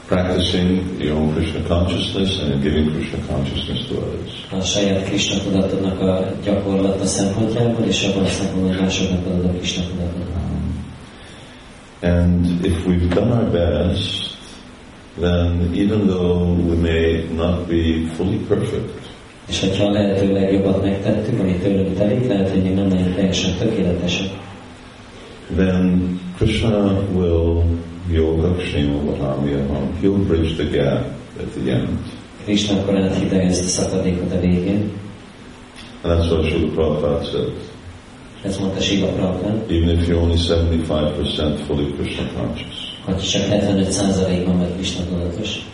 [0.07, 4.45] practicing your own Krishna consciousness and in giving Krishna consciousness to others.
[4.51, 9.49] a saját Krishna tudatodnak a gyakorlata szempontjából, és abban a szempontból, hogy másoknak adod a
[9.49, 10.25] Krishna tudatot.
[12.01, 14.37] And if we've done our best,
[15.19, 19.05] then even though we may not be fully perfect,
[19.47, 23.57] És hogyha a lehető legjobbat megtettük, amit tőlünk telik, lehet, hogy még nem nagyon teljesen
[23.57, 24.27] tökéletesek,
[25.55, 27.63] then Krishna will
[28.11, 29.93] yoga kshema vahamyaham.
[30.01, 31.05] He'll bridge the gap
[31.39, 31.97] at the end.
[32.43, 34.91] Krishna akkor áthidalja ezt a szakadékot a végén,
[36.01, 37.51] And that's what Srila Prabhupada said.
[38.43, 42.93] Ezt mondta Siva Prabhupada, Even if you're only 75% fully Krishna conscious.
[43.05, 45.65] hogy csak 75%-ban vagy Krishna tudatos.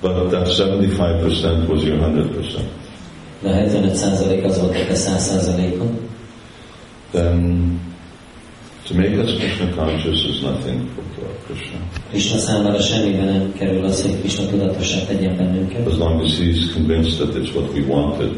[0.00, 2.60] But that 75% was your 100%.
[3.42, 5.98] De a 75% az volt a 100%-on,
[7.10, 7.80] Then
[8.88, 11.78] to make us Krishna conscious is nothing for Lord Krishna.
[12.10, 16.72] Krishna számára semmiben nem kerül az, hogy Krishna tudatossá tegyen bennünket, As long as he's
[16.72, 18.30] convinced that it's what we wanted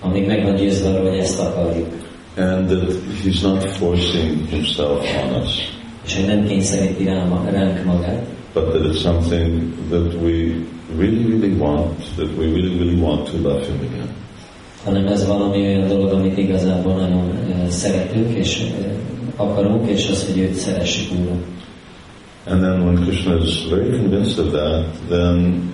[0.00, 1.88] amíg meg van győzve arról, hogy ezt akarjuk.
[2.36, 2.92] and that
[3.24, 5.72] he's not forcing himself on us,
[6.06, 7.28] És hogy nem kényszeríti ránk
[7.84, 10.54] magát, but that it's something that we
[10.98, 14.08] really, really want, that we really, really want to love him again.
[14.84, 18.90] hanem ez valami olyan dolog, amit igazából nagyon eh, szeretünk, és eh,
[19.36, 21.34] akarunk, és az, hogy őt szeressük újra.
[22.46, 25.72] And then when Krishna is very convinced of that, then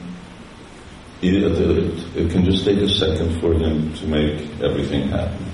[1.21, 5.51] it, it, it can just take a second for him to make everything happen.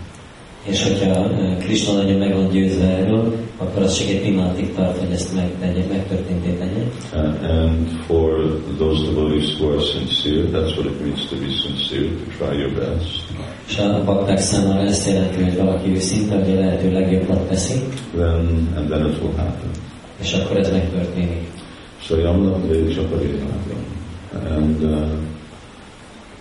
[0.65, 4.99] És hogyha eh, Krishna nagyon meg van győzve erről, akkor az csak egy pillanatig tart,
[4.99, 6.83] hogy ezt megtegye, megtörténté tegye.
[7.15, 12.09] Uh, and for those devotees who are sincere, that's what it means to be sincere,
[12.09, 13.23] to try your best.
[13.69, 17.79] És a bakták számára ezt jelenti, hogy valaki őszinte, hogy a lehető legjobbat teszi,
[18.17, 19.71] Then, and then it will happen.
[20.21, 21.47] és akkor ez megtörténik.
[22.01, 23.85] So Yamuna Deja Parinadam.
[24.57, 25.09] And uh,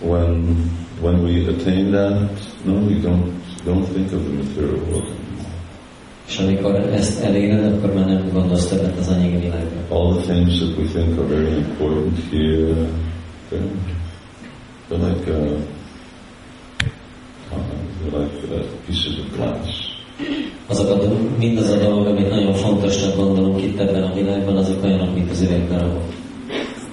[0.00, 0.56] when
[1.00, 2.30] when we attain that,
[2.64, 3.32] no, we don't
[3.64, 5.12] don't think of the material world.
[6.28, 9.78] És amikor ezt eléred, akkor már nem gondolsz többet az anyagi világra.
[9.88, 12.88] All the things that we think are very important here,
[13.50, 15.58] they're, like uh,
[18.12, 19.96] like uh, pieces of glass.
[20.66, 25.14] Azok a mindaz a dolog, amit nagyon fontosnak gondolunk itt ebben a világban, azok olyanok,
[25.14, 26.02] mint az üvegdarabok.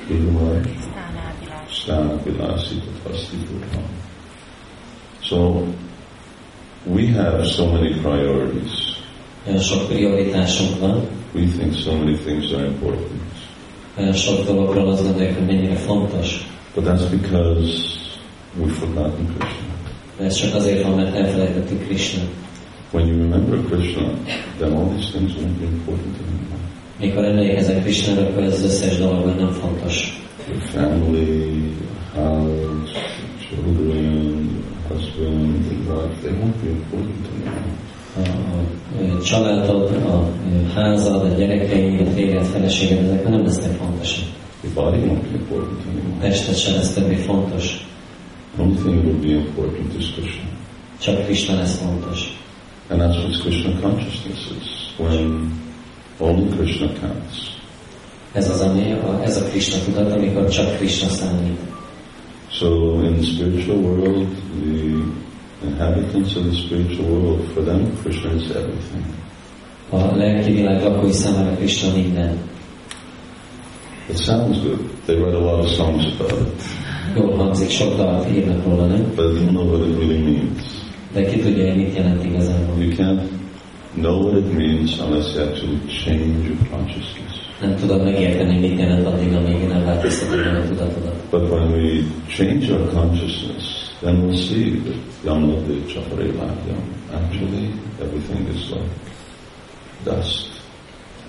[0.09, 1.69] Ilmai, Stánávilás.
[1.69, 3.83] Stana Vilasi Tatasti Purvam.
[5.21, 5.63] So
[6.83, 8.93] we have so many priorities.
[9.47, 13.21] Olyan sok prioritásunk van, We think so many things are important.
[13.97, 17.97] olyan sok dologról azt gondoljuk, hogy mennyire fontos, But that's because
[18.59, 19.74] we've forgotten Krishna.
[20.17, 22.23] De ez csak azért van, mert elfelejtettük Krishna.
[22.91, 24.13] When you remember Krishna,
[24.59, 26.63] then all these things won't be important anymore.
[26.99, 30.23] Mikor emlékezek Krishnára, akkor ez az összes dolog már nem fontos.
[30.49, 31.73] Your family,
[32.13, 32.91] house,
[33.39, 37.83] children, husband, and wife, they won't be important anymore.
[38.15, 40.31] A, a, a családod, a
[40.73, 44.25] házad, a gyerekeid, a férjed, feleséged, ezek már nem lesznek fontosak.
[44.63, 46.27] Your body won't be important anymore.
[46.27, 47.87] Tested sem lesz többé fontos,
[48.55, 50.55] The only thing that will be important is Krishna.
[50.99, 52.19] csak Krishna lesz fontos.
[52.89, 54.93] And that's what Krishna consciousness is.
[54.97, 55.51] When
[56.19, 57.53] only Krishna counts.
[58.31, 61.59] Ez az, ami, a, ez a Krishna tudat, amikor csak Krishna számít.
[62.49, 62.67] So
[63.03, 64.27] in the spiritual world,
[64.61, 65.03] the
[65.63, 69.05] inhabitants of the spiritual world, for them, Krishna is everything.
[69.89, 72.37] A lelki világ lakói számára Krishna minden.
[74.09, 74.79] It sounds good.
[75.05, 76.61] They write a lot of songs about it,
[77.15, 79.03] Jól hangzik, sok dalt írnak róla, nem?
[79.15, 80.61] but don't know what it really means.
[81.13, 82.83] De ki tudja, hogy mit jelent igazából.
[82.83, 83.21] You can't
[83.93, 87.33] know what it means unless you actually change your consciousness.
[87.61, 91.15] Nem tudod megérteni, mit jelent addig, amíg nem változtatod a tudatodat.
[91.31, 94.95] But when we change our consciousness, then we'll see that
[95.25, 96.29] Yamuna Chapare
[97.13, 98.91] actually everything is like
[100.03, 100.47] dust.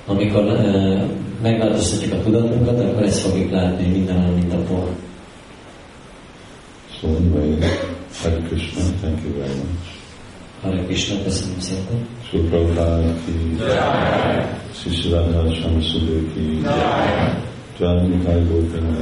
[0.06, 1.02] Amikor uh,
[1.42, 5.05] megváltoztatjuk a tudatunkat, akkor ezt fogjuk látni, minden mint a por.
[7.00, 7.60] So anyway,
[8.22, 9.86] Hare Krishna, thank you very much.
[10.62, 12.08] Hare Krishna, köszönöm szépen.
[12.30, 13.56] Prabhupada ki,
[14.72, 16.62] Sri Siddhartha Shama Sundar ki,
[17.78, 18.96] Jai Nikai Gautama,